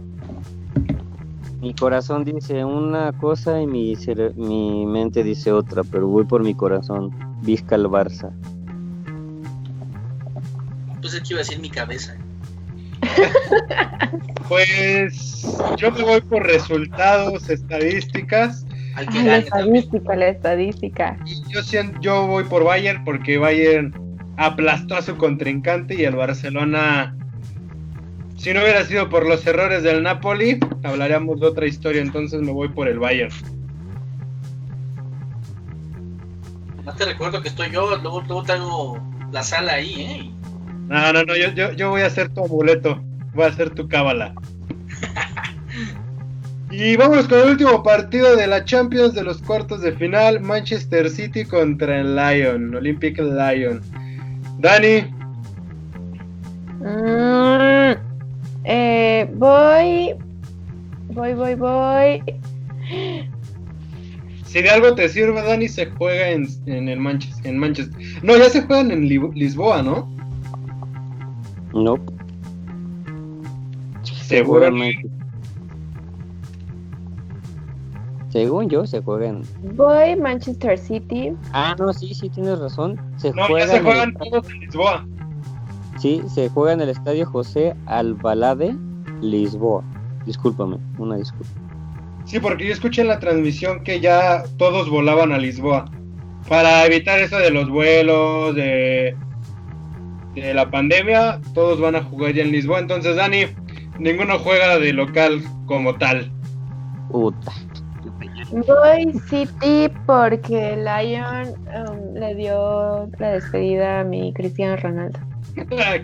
[1.61, 3.97] Mi corazón dice una cosa y mi,
[4.37, 7.11] mi mente dice otra, pero voy por mi corazón.
[7.43, 8.33] Vizca el Barça.
[11.01, 12.17] Pues aquí iba a decir mi cabeza.
[14.49, 15.43] pues
[15.77, 18.67] yo me voy por resultados, estadísticas.
[18.95, 21.19] Al que Ay, la estadística, la estadística.
[21.25, 23.95] Y yo, sien- yo voy por Bayern porque Bayern
[24.37, 27.17] aplastó a su contrincante y el Barcelona,
[28.37, 32.53] si no hubiera sido por los errores del Napoli, hablaríamos de otra historia, entonces me
[32.53, 33.33] voy por el Bayern.
[36.85, 38.99] Más te recuerdo que estoy yo, luego, luego traigo
[39.33, 40.31] la sala ahí, ¿eh?
[40.93, 43.03] No, no, no, yo, yo, yo voy a ser tu amuleto,
[43.35, 44.35] voy a ser tu cábala.
[46.71, 51.11] Y vamos con el último partido de la Champions de los cuartos de final, Manchester
[51.11, 53.83] City contra el Lyon, Olympic Lyon.
[54.59, 55.05] Dani,
[56.81, 57.93] Mm,
[58.65, 60.15] eh, voy.
[61.11, 62.23] Voy, voy, voy.
[64.47, 68.01] si de algo te sirve, Dani, se juega en, en el Manchester, en Manchester.
[68.23, 70.11] No, ya se juegan en Li- Lisboa, ¿no?
[71.75, 71.97] No.
[74.03, 75.09] Seguramente.
[78.31, 79.43] Según yo, se juegan.
[79.77, 81.35] Voy Manchester City.
[81.53, 82.99] Ah, no, sí, sí, tienes razón.
[83.17, 85.07] Se No, ya juega se juegan el- todos en Lisboa.
[85.99, 88.75] Sí, se juega en el estadio José Albalade,
[89.21, 89.85] Lisboa.
[90.25, 91.53] Discúlpame, una disculpa.
[92.25, 95.91] Sí, porque yo escuché en la transmisión que ya todos volaban a Lisboa.
[96.49, 99.15] Para evitar eso de los vuelos, de,
[100.35, 102.79] de la pandemia, todos van a jugar ya en Lisboa.
[102.79, 103.47] Entonces, Dani,
[103.99, 106.31] ninguno juega de local como tal.
[107.11, 107.53] Puta.
[108.51, 115.19] Voy City porque Lion um, le dio la despedida a mi Cristiano Ronaldo.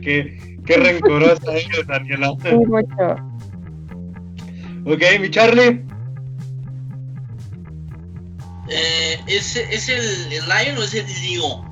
[0.03, 2.33] qué, qué rencorosa eres, Daniela.
[2.43, 3.17] Sí, mucho.
[4.87, 5.85] ok, mi Charlie.
[8.71, 11.69] Eh, ¿es, ¿Es el, el Lion o es el Lyon?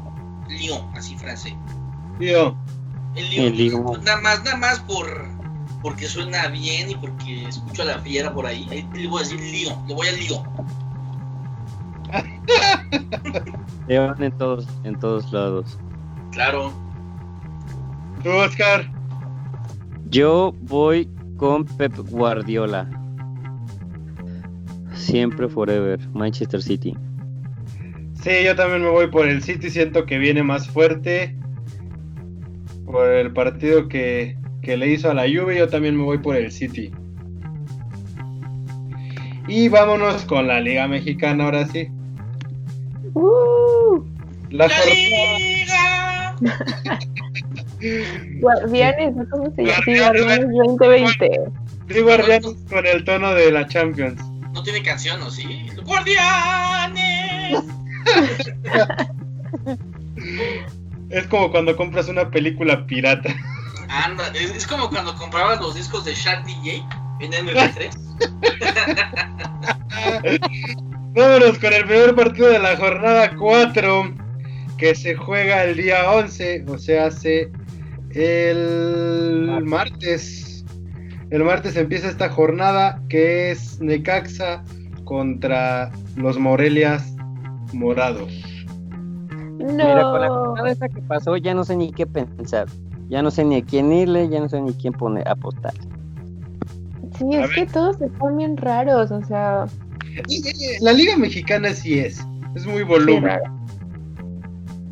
[0.48, 1.54] Lyon, así francés.
[2.18, 2.56] Tío,
[3.14, 3.80] El Lyon.
[3.80, 3.84] El.
[3.84, 5.36] Pues nada más, nada más por
[5.82, 8.66] porque suena bien y porque escucho a la fiera por ahí.
[8.70, 10.42] Ahí Le voy a decir Lyon, le voy al Lyon.
[13.86, 15.78] Se van en todos, en todos lados.
[16.32, 16.72] Claro.
[18.22, 18.90] tú, Oscar.
[20.10, 22.90] Yo voy con Pep Guardiola.
[24.92, 26.96] Siempre forever, Manchester City.
[28.22, 29.70] Sí, yo también me voy por el City.
[29.70, 31.36] Siento que viene más fuerte.
[32.96, 36.34] Por el partido que, que le hizo a la Juve, yo también me voy por
[36.34, 36.90] el City.
[39.46, 41.88] Y vámonos con la Liga Mexicana ahora sí.
[43.12, 44.02] Uh,
[44.48, 46.36] La ¡La jornada- Liga!
[48.40, 49.28] Guardianes, ¿no?
[49.28, 49.82] ¿cómo se llama?
[49.86, 51.30] Guardianes 2020.
[51.90, 54.18] Sí, Guardianes con el tono de la Champions.
[54.54, 55.66] No tiene canción, ¿o sí?
[55.84, 57.62] ¡Guardianes!
[61.10, 63.34] Es como cuando compras una película pirata.
[63.88, 66.84] Anda, es, es como cuando comprabas los discos de Shaq DJ
[67.20, 67.90] en MP3.
[71.14, 74.14] Vámonos con el primer partido de la jornada 4
[74.76, 77.50] que se juega el día 11, o sea, hace
[78.10, 80.64] el martes.
[81.30, 84.62] El martes empieza esta jornada que es Necaxa
[85.04, 87.14] contra los Morelias
[87.72, 88.55] Morados.
[89.66, 90.34] Mira, con la No.
[90.34, 92.66] jornada esa que pasó, ya no sé ni qué pensar.
[93.08, 95.74] Ya no sé ni a quién irle, ya no sé ni quién poner, apostar.
[97.18, 99.66] Sí, A es que todos están bien raros, o sea,
[100.80, 103.38] La Liga Mexicana sí es, es muy volumen.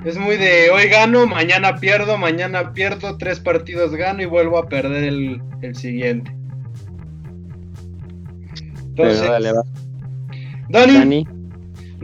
[0.04, 4.68] Es muy de hoy gano, mañana pierdo, mañana pierdo, tres partidos gano y vuelvo a
[4.68, 6.30] perder el, el siguiente.
[8.96, 9.62] Pero Entonces, dale, va.
[10.68, 11.28] Dani, Dani,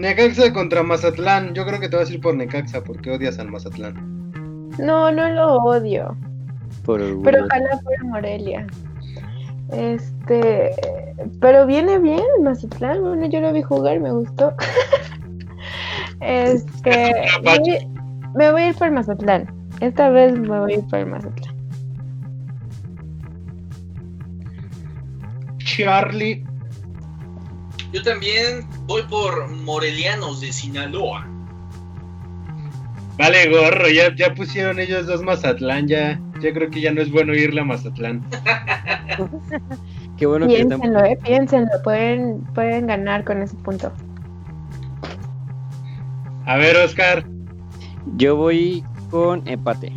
[0.01, 1.55] Necaxa contra Mazatlán.
[1.55, 3.95] Yo creo que te vas a ir por Necaxa porque odias al Mazatlán.
[4.79, 6.17] No, no lo odio,
[6.87, 8.67] por pero ojalá fuera Morelia.
[9.71, 10.71] Este,
[11.41, 14.55] pero viene bien el Mazatlán, bueno, yo lo vi jugar, me gustó.
[16.21, 17.89] este, me voy,
[18.35, 19.53] me voy a ir por Mazatlán.
[19.81, 21.55] Esta vez me voy a ir por Mazatlán.
[25.59, 26.43] Charlie,
[27.93, 31.27] Yo también voy por Morelianos de Sinaloa.
[33.19, 37.11] vale gorro, ya, ya pusieron ellos dos Mazatlán, ya, ya creo que ya no es
[37.11, 38.25] bueno irle a Mazatlán.
[40.17, 43.93] Qué bueno que estamos- Piénsenlo, eh, piénsenlo, pueden, pueden ganar con ese punto.
[46.47, 47.25] A ver, Oscar,
[48.17, 49.93] Yo voy con empate.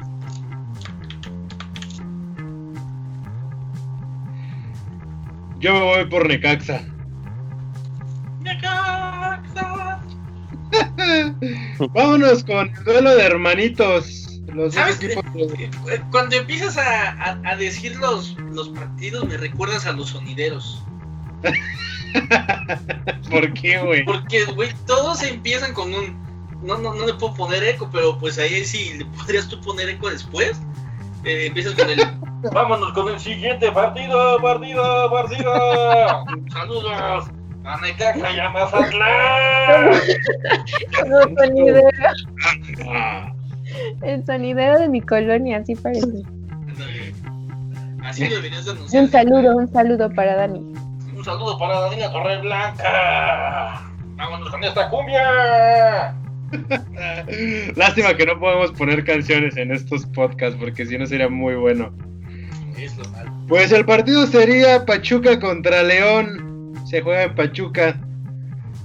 [5.60, 6.28] yo me voy por.
[6.28, 6.82] Necaxa.
[11.94, 14.20] Vámonos con el duelo de hermanitos.
[14.54, 15.00] Los ¿Sabes?
[15.00, 20.10] de- Eh, Cuando empiezas a, a- a decir los, los partidos, me recuerdas a los
[20.10, 20.84] sonideros.
[23.30, 24.06] ¿Por qué, güey?
[24.06, 26.22] Porque, güey, todos empiezan con un.
[26.64, 29.90] No, no, no le puedo poner eco, pero pues ahí sí le podrías tú poner
[29.90, 30.62] eco después.
[31.26, 32.00] Eh, empiezas con el.
[32.54, 35.54] Vámonos con el siguiente partido, partido, partido.
[36.52, 37.30] Saludos
[37.66, 39.92] a Necaxa y a Mazatlán.
[41.06, 41.90] El sonidero,
[42.90, 43.34] Ah,
[44.02, 46.08] el sonidero de mi colonia, así parece.
[48.04, 49.04] Así deberías de anunciar.
[49.04, 50.60] Un saludo, un saludo para Dani.
[51.16, 53.82] Un saludo para Daniela Torreblanca.
[54.16, 56.16] Vámonos con esta cumbia.
[57.76, 61.92] Lástima que no podemos poner canciones en estos podcasts porque si no sería muy bueno.
[62.78, 63.32] Es lo malo.
[63.48, 66.53] Pues el partido sería Pachuca contra León.
[66.94, 68.00] Se juega en Pachuca.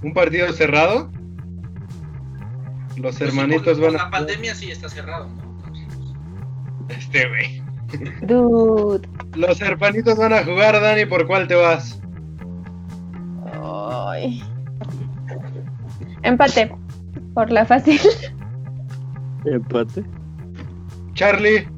[0.02, 1.10] Un partido cerrado.
[2.96, 4.04] Los Pues sí, hermanitos por- por van a.
[4.04, 5.62] La pandemia sí está cerrado, ¿no?
[6.88, 7.62] Este güey.
[8.22, 9.06] Dude.
[9.34, 11.04] Los hermanitos van a jugar, Dani.
[11.04, 12.00] ¿Por cuál te vas?
[13.62, 14.42] Ay.
[16.22, 16.74] Empate.
[17.34, 18.00] Por la fácil.
[19.44, 20.02] Empate.
[21.12, 21.68] Charlie.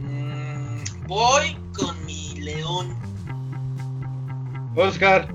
[0.00, 2.96] mm, voy con mi león.
[4.76, 5.28] Oscar.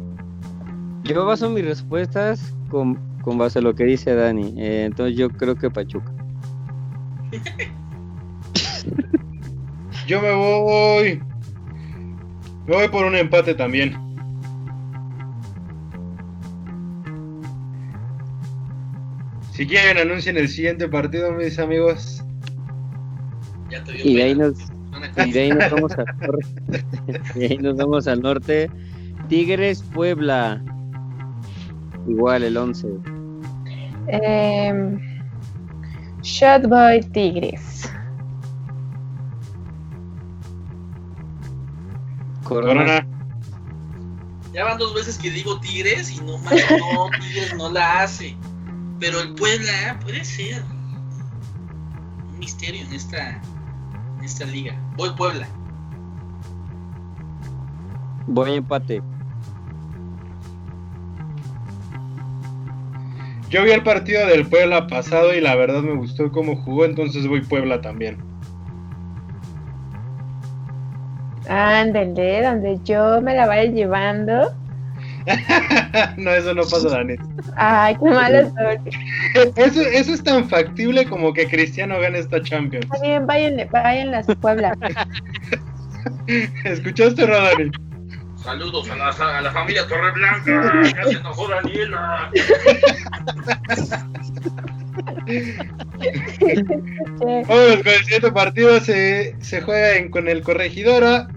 [1.03, 4.53] Yo baso mis respuestas con, con base a lo que dice Dani.
[4.57, 6.13] Eh, entonces yo creo que Pachuca.
[10.07, 11.21] Yo me voy.
[12.67, 13.95] Me voy por un empate también.
[19.53, 22.23] Si quieren, anuncien el siguiente partido, mis amigos.
[23.69, 24.57] Ya te dio Y de nos,
[25.25, 26.85] y de ahí nos vamos al norte.
[27.35, 28.69] Y ahí nos vamos al norte.
[29.31, 30.61] Tigres Puebla.
[32.05, 32.85] Igual el 11.
[34.07, 34.99] Em,
[36.21, 37.89] Shot Boy Tigres.
[42.43, 42.73] Corona.
[42.73, 43.07] Corona.
[44.51, 48.35] Ya van dos veces que digo Tigres y no más, no, Tigres no la hace.
[48.99, 53.41] Pero el Puebla puede ser un misterio en esta,
[54.17, 54.77] en esta liga.
[54.97, 55.47] Voy Puebla.
[58.27, 59.01] Voy empate.
[63.51, 67.27] Yo vi el partido del Puebla pasado y la verdad me gustó cómo jugó, entonces
[67.27, 68.17] voy Puebla también.
[71.49, 74.53] Ándale, donde yo me la vaya llevando.
[76.17, 77.15] no, eso no pasa, Dani.
[77.57, 78.89] Ay, qué mala suerte.
[79.57, 82.87] Eso, eso es tan factible como que Cristiano gane esta Champions.
[83.01, 84.77] Bien, vayan, vayan a su Puebla.
[86.63, 87.69] ¿Escuchaste, Rodani?
[88.43, 90.83] Saludos a la, a la familia Torreblanca.
[90.95, 92.31] Ya se enojó Daniela.
[97.19, 98.79] Vamos con el siguiente partido.
[98.79, 101.27] Se, se juega en- con el Corregidora.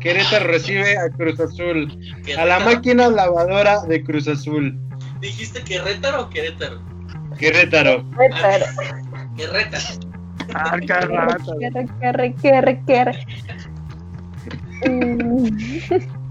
[0.00, 1.88] Querétaro recibe a Cruz Azul.
[1.90, 2.64] A la Querétaro.
[2.66, 4.78] máquina lavadora de Cruz Azul.
[5.20, 6.80] ¿Dijiste Querétaro o Querétaro?
[7.38, 8.04] Querétaro.
[8.16, 8.66] Querétaro.
[9.36, 9.86] Querétaro.
[11.58, 13.26] Querre, querre, querre, querre.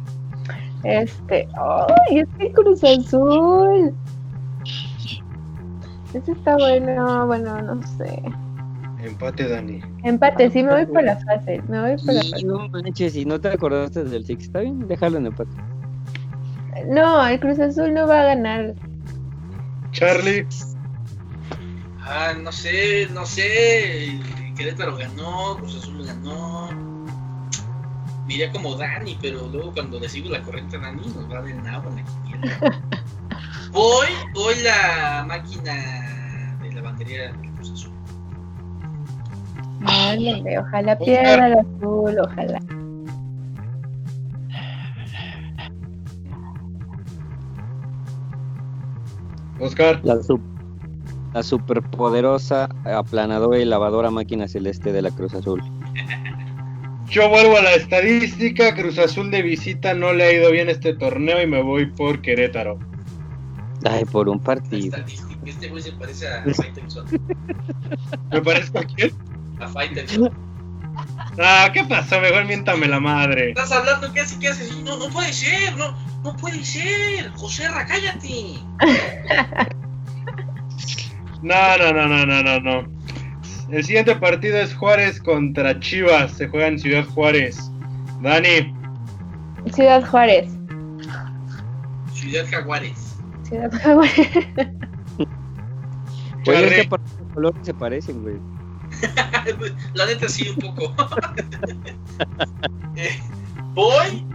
[0.85, 2.19] Este, ¡ay!
[2.19, 3.93] Es que Cruz Azul.
[6.13, 8.21] Ese está bueno, bueno, no sé.
[9.03, 9.81] Empate, Dani.
[10.03, 11.61] Empate, sí, me voy por la fase.
[11.67, 12.45] Me voy por la fase.
[12.45, 15.51] no manches, si no te acordaste del Six, está bien, déjalo en empate.
[16.87, 18.75] No, el Cruz Azul no va a ganar.
[19.91, 20.45] Charlie.
[22.01, 24.19] Ah, no sé, no sé.
[24.55, 26.94] Querétaro ganó, Cruz Azul ganó.
[28.27, 31.61] Diría como Dani, pero luego cuando le sigo la corriente a Dani nos va del
[31.63, 32.81] nabo en la quiniela.
[33.71, 37.91] Voy, voy la máquina de lavandería del Cruz Azul.
[39.85, 42.61] Ándale, ojalá pierda el azul, ojalá.
[49.59, 49.99] Oscar.
[50.03, 50.39] La, su-
[51.33, 55.61] la superpoderosa aplanadora y lavadora máquina celeste de la Cruz Azul.
[57.15, 58.75] Yo vuelvo a la estadística.
[58.75, 62.21] Cruz Azul de visita no le ha ido bien este torneo y me voy por
[62.21, 62.77] Querétaro.
[63.85, 64.97] Ay, por un partido.
[65.45, 67.05] Este güey se parece a Faitelson.
[68.33, 69.11] ¿Me parece a quién?
[69.61, 70.29] A Faitelson.
[71.39, 72.19] Ah, ¿qué pasó?
[72.19, 73.51] Mejor miéntame la madre.
[73.51, 74.75] Estás hablando casi que haces.
[74.83, 77.29] No, no puede ser, no, no puede ser.
[77.35, 78.59] José Ra, cállate.
[81.41, 82.94] No, no, no, no, no, no, no.
[83.69, 86.31] El siguiente partido es Juárez contra Chivas.
[86.33, 87.71] Se juega en Ciudad Juárez.
[88.21, 88.73] Dani,
[89.73, 90.49] Ciudad Juárez.
[92.13, 93.15] Ciudad Jaguares.
[93.43, 94.29] Ciudad Juárez.
[96.47, 98.35] Oye, este par- los colores se parecen, güey.
[99.95, 100.95] La neta sí, un poco.
[102.97, 103.19] Eh,
[103.73, 104.25] Voy.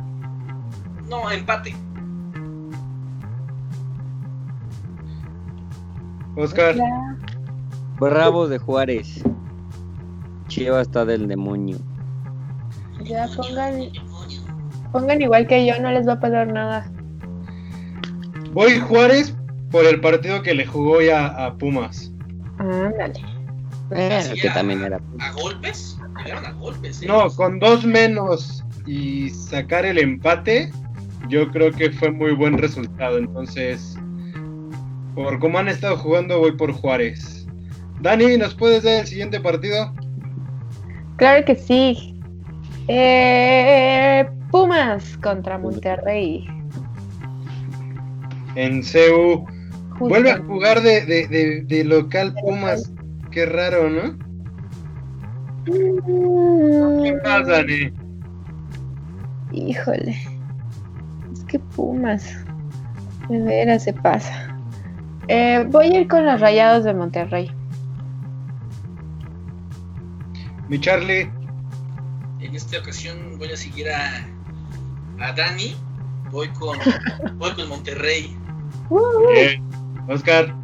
[1.09, 1.75] No, empate.
[6.37, 7.17] Oscar, Ya,
[8.01, 9.23] Bravo de Juárez.
[10.49, 11.77] Chivas está del demonio.
[13.05, 13.75] ya pongan,
[14.93, 16.91] pongan igual que yo, no les va a pasar nada.
[18.53, 19.35] voy Juárez
[19.71, 22.11] por el partido que le jugó ya a Pumas.
[22.59, 23.21] Ándale.
[23.93, 25.01] Así que a- también era.
[25.21, 25.97] ¿A golpes?
[26.25, 27.03] Llegaron a golpes.
[27.03, 27.07] ¿eh?
[27.07, 30.71] No, con dos menos y sacar el empate,
[31.29, 33.19] yo creo que fue muy buen resultado.
[33.19, 33.97] Entonces,
[35.15, 37.40] por cómo han estado jugando, voy por Juárez.
[38.01, 39.93] Dani, ¿nos puedes dar el siguiente partido?
[41.17, 42.19] Claro que sí.
[42.89, 46.47] Eh, Pumas contra Monterrey.
[48.57, 48.83] En.
[48.83, 49.45] Justo.
[49.99, 52.91] Vuelve a jugar de, de- de- de local Pumas.
[53.31, 54.19] Qué raro, ¿no?
[55.67, 57.93] ¿Qué más, Dani?
[59.53, 60.17] Híjole.
[61.33, 62.45] Es que Pumas.
[63.29, 64.57] De veras se pasa.
[65.29, 67.51] Eh, voy a ir con los rayados de Monterrey.
[70.71, 71.29] Mi Charlie.
[72.39, 74.25] En esta ocasión voy a seguir a,
[75.19, 75.75] a Dani.
[76.31, 76.79] Voy con,
[77.39, 78.37] voy con Monterrey.
[79.35, 79.65] Bien.
[80.09, 80.55] Oscar.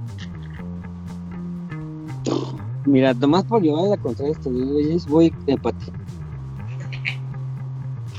[2.85, 5.87] Mira, nomás por llevar la contra estos güeyes, voy de empate.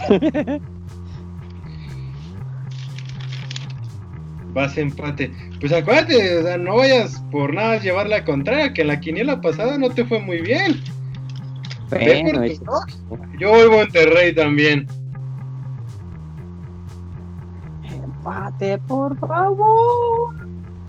[4.54, 5.32] Vas a empate.
[5.62, 9.00] Pues acuérdate, o sea, no vayas por nada a llevar la contraria, que en la
[9.00, 10.84] quiniela pasada no te fue muy bien.
[11.90, 12.62] Bueno, es-.
[13.40, 14.88] Yo voy Monterrey también.
[17.84, 20.36] empate, por favor.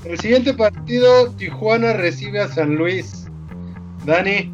[0.04, 3.26] El siguiente partido, Tijuana recibe a San Luis.
[4.04, 4.52] Dani,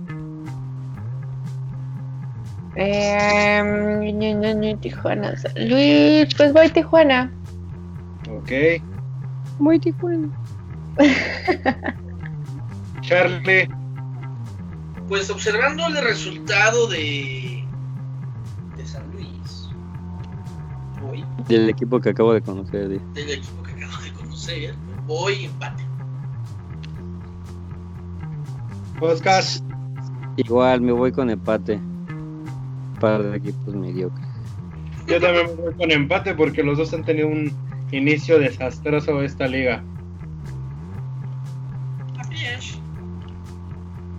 [2.76, 5.36] Eh, Tijuana.
[5.36, 7.30] San Luis, pues voy Tijuana.
[8.28, 8.50] ok.
[9.60, 10.28] Muy Tijuana.
[13.02, 13.68] Charlie,
[15.08, 17.64] Pues observando el resultado de,
[18.76, 19.68] de San Luis,
[21.02, 22.88] voy Del equipo que acabo de conocer.
[22.88, 23.04] dice.
[23.14, 24.74] del equipo que acabo de conocer,
[25.06, 25.82] voy empate.
[29.00, 29.44] Oscar,
[30.36, 31.78] Igual me voy con empate.
[33.00, 34.26] Par de equipos mediocres.
[35.06, 37.52] yo también me voy con empate porque los dos han tenido un
[37.92, 39.84] inicio desastroso esta liga.
[42.18, 42.78] Así es.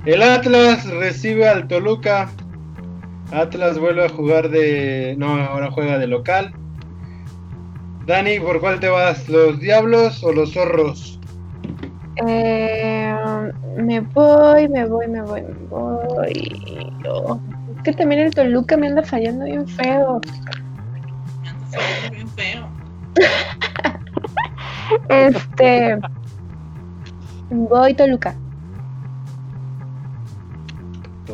[0.05, 2.29] El Atlas recibe al Toluca.
[3.31, 5.15] Atlas vuelve a jugar de.
[5.17, 6.53] No, ahora juega de local.
[8.05, 9.27] Dani, ¿por cuál te vas?
[9.29, 11.19] ¿Los Diablos o los Zorros?
[12.27, 13.15] Eh,
[13.77, 17.01] me voy, me voy, me voy, me voy.
[17.07, 17.39] Oh,
[17.75, 20.21] es que también el Toluca me anda fallando bien feo.
[21.41, 22.69] Me anda fallando bien feo.
[25.09, 25.97] Este.
[27.49, 28.35] Voy Toluca.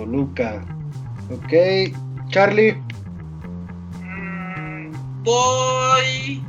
[0.01, 0.65] Toluca.
[1.29, 1.93] Ok.
[2.29, 2.73] Charlie.
[4.01, 4.91] Mm,
[5.23, 6.43] voy.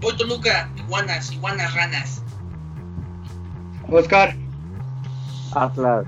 [0.00, 2.22] Voy Toluca, iguanas, iguanas ranas.
[3.90, 4.34] Oscar.
[5.54, 6.06] Atlas.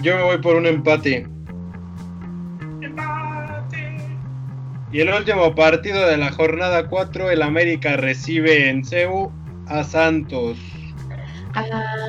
[0.00, 1.26] Yo me voy por un empate.
[2.82, 3.96] Empate.
[4.92, 9.32] Y el último partido de la jornada 4, el América recibe en CEU
[9.66, 10.56] a Santos.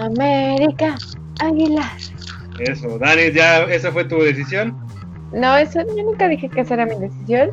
[0.01, 0.95] América,
[1.41, 2.13] Águilas.
[2.59, 4.77] Eso, Dani, ¿ya esa fue tu decisión?
[5.31, 7.49] No, eso yo nunca dije que esa era mi decisión.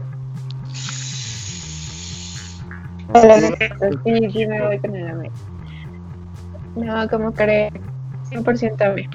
[3.13, 3.49] Pero
[4.05, 5.37] sí, sí me voy con el América.
[6.75, 7.71] No, como crees.
[8.23, 9.07] 100% a mí.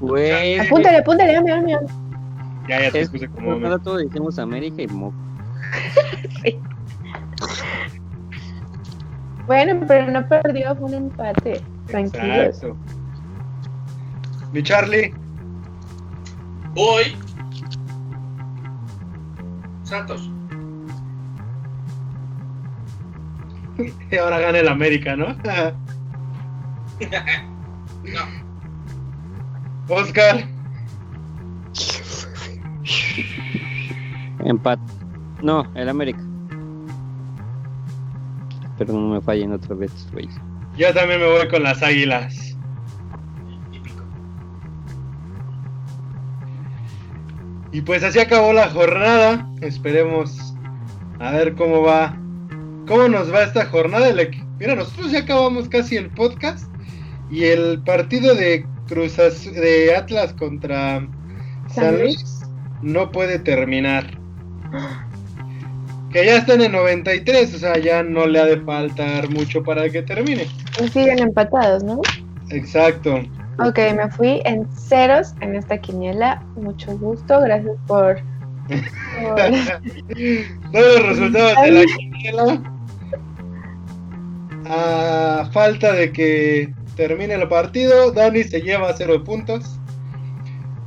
[0.00, 0.58] Güey.
[0.58, 1.86] Apúntale, apúntale, ame, ame, ame.
[2.68, 3.78] Ya, ya te Es- puse como...
[3.80, 5.14] Todo dijimos América y Moco.
[9.46, 11.60] Bueno, pero no perdió, fue un empate.
[11.86, 12.56] Tranquilos.
[12.56, 12.76] Exacto.
[14.52, 15.14] Mi Charlie.
[16.74, 17.16] Voy.
[19.84, 20.30] Santos.
[24.10, 25.26] Y ahora gana el América, ¿no?
[28.04, 28.20] No.
[29.88, 30.44] Oscar.
[34.44, 34.82] Empate.
[35.42, 36.25] No, el América.
[38.78, 40.28] Pero no me fallen otra vez, güey.
[40.76, 42.56] Yo también me voy con las águilas.
[43.70, 44.02] Típico.
[47.72, 49.48] Y pues así acabó la jornada.
[49.62, 50.54] Esperemos
[51.18, 52.16] a ver cómo va.
[52.86, 54.12] ¿Cómo nos va esta jornada?
[54.58, 56.70] Mira, nosotros ya acabamos casi el podcast.
[57.30, 61.06] Y el partido de Cruz de Atlas contra
[61.68, 62.42] San San Luis
[62.82, 64.18] no puede terminar.
[66.12, 69.88] Que ya están en 93, o sea, ya no le ha de faltar mucho para
[69.90, 70.46] que termine.
[70.82, 72.00] Y siguen empatados, ¿no?
[72.50, 73.20] Exacto.
[73.58, 76.42] Ok, me fui en ceros en esta quiniela.
[76.56, 78.16] Mucho gusto, gracias por.
[78.16, 78.22] por-
[80.72, 82.62] Todos los resultados de la quiniela.
[84.68, 89.78] A falta de que termine el partido, Dani se lleva 0 puntos.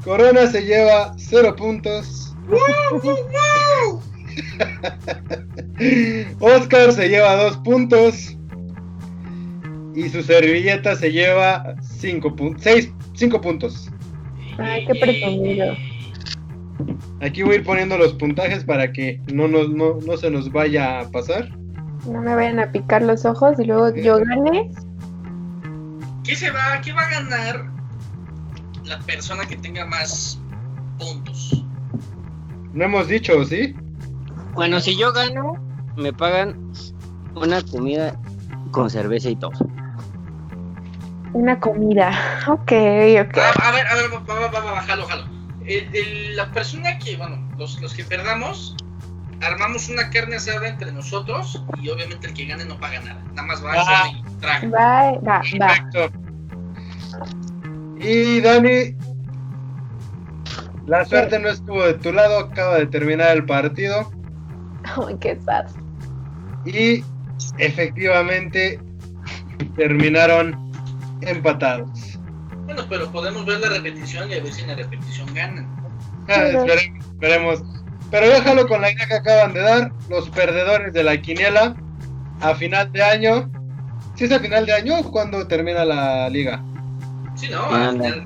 [0.04, 2.36] Corona se lleva 0 puntos.
[6.40, 8.36] Oscar se lleva 2 puntos.
[9.96, 12.64] Y su servilleta se lleva 5 puntos.
[13.16, 13.90] 5 puntos.
[14.58, 15.74] Ay, qué presumido.
[17.22, 20.52] Aquí voy a ir poniendo los puntajes para que no, nos, no, no se nos
[20.52, 21.50] vaya a pasar.
[22.06, 24.72] No me vayan a picar los ojos y luego yo gane.
[26.24, 26.80] ¿Qué se va?
[26.82, 27.66] ¿Qué va a ganar
[28.86, 30.40] la persona que tenga más
[30.98, 31.66] puntos?
[32.74, 33.76] No hemos dicho, ¿sí?
[34.54, 35.54] Bueno, si yo gano,
[35.96, 36.72] me pagan
[37.36, 38.16] una comida
[38.72, 39.52] con cerveza y todo.
[41.34, 42.12] Una comida.
[42.48, 43.38] Ok, ok.
[43.64, 45.06] A ver, a ver, va, va, va, va, va, jalo.
[45.66, 48.76] El- el- la persona que, bueno, los, los que perdamos,
[49.42, 53.22] armamos una carne asada entre nosotros y obviamente el que gane no paga nada.
[53.36, 54.04] Nada más va Ah.
[54.06, 54.68] a y traga.
[54.70, 55.68] Va, va, va.
[55.92, 56.12] Perfecto.
[58.00, 58.96] Y Dani,
[60.88, 64.10] la suerte no estuvo de tu lado, acaba de terminar el partido
[65.08, 65.66] Ay, qué sad.
[66.66, 67.04] y
[67.58, 68.80] efectivamente
[69.76, 70.56] terminaron
[71.22, 72.20] empatados.
[72.66, 75.68] Bueno, pero podemos ver la repetición y a ver si en la repetición ganan.
[76.28, 76.74] Ah, esperemos,
[77.12, 77.64] esperemos.
[78.12, 81.76] Pero déjalo con la idea que acaban de dar los perdedores de la quiniela
[82.42, 83.52] a final de año.
[84.16, 86.62] ¿Si es a final de año o cuando termina la liga?
[87.36, 87.62] Sí, ¿no?
[87.70, 88.26] Ah, final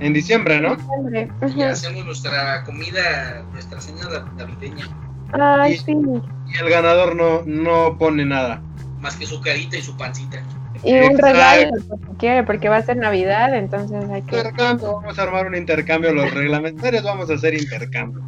[0.00, 0.72] En diciembre, ¿no?
[0.74, 1.62] Ujú.
[1.64, 4.86] hacemos nuestra comida, nuestra cena nav- navideña.
[5.32, 5.92] Ay, Y- sí.
[5.92, 8.62] Y el ganador no, no pone nada.
[9.00, 10.42] Más que su carita y su pancita.
[10.82, 14.36] Y un regalo, si quiere, porque va a ser Navidad, entonces hay que.
[14.36, 16.12] Intercambio, vamos a armar un intercambio.
[16.12, 18.22] Los reglamentarios vamos a hacer intercambio.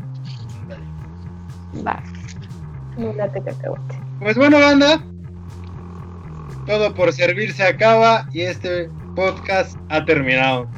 [1.87, 2.03] Va.
[2.97, 3.95] No late que te guste.
[4.20, 5.01] Pues bueno, banda.
[6.66, 10.69] Todo por servir se acaba y este podcast ha terminado.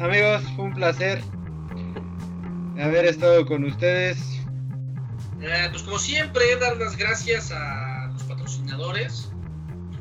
[0.00, 1.20] Amigos, fue un placer
[2.80, 4.37] haber estado con ustedes.
[5.40, 9.30] Eh, pues como siempre, dar las gracias a los patrocinadores,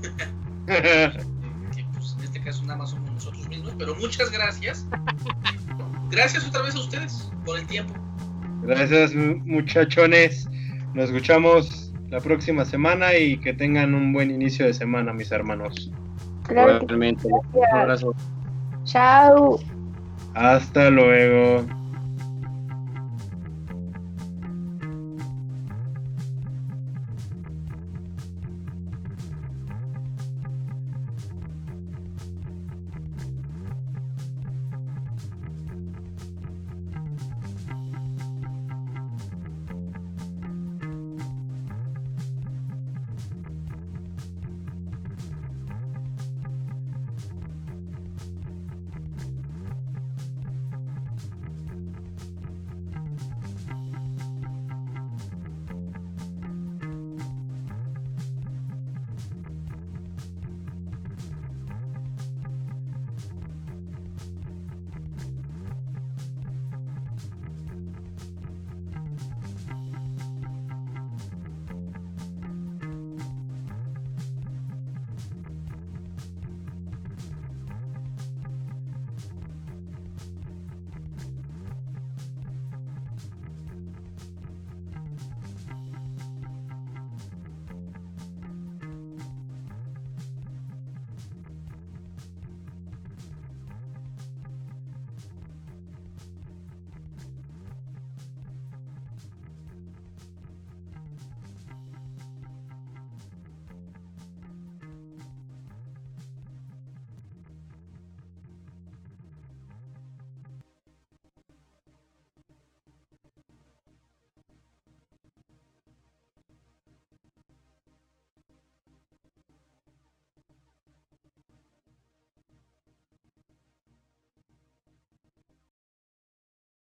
[0.68, 3.73] que pues, en este caso nada más somos nosotros mismos.
[3.77, 4.85] Pero muchas gracias.
[6.09, 7.93] Gracias otra vez a ustedes por el tiempo.
[8.64, 10.47] Gracias, muchachones.
[10.93, 15.91] Nos escuchamos la próxima semana y que tengan un buen inicio de semana, mis hermanos.
[16.47, 17.27] Realmente.
[17.27, 18.15] Un abrazo.
[18.85, 19.59] Chao.
[20.34, 21.76] Hasta luego.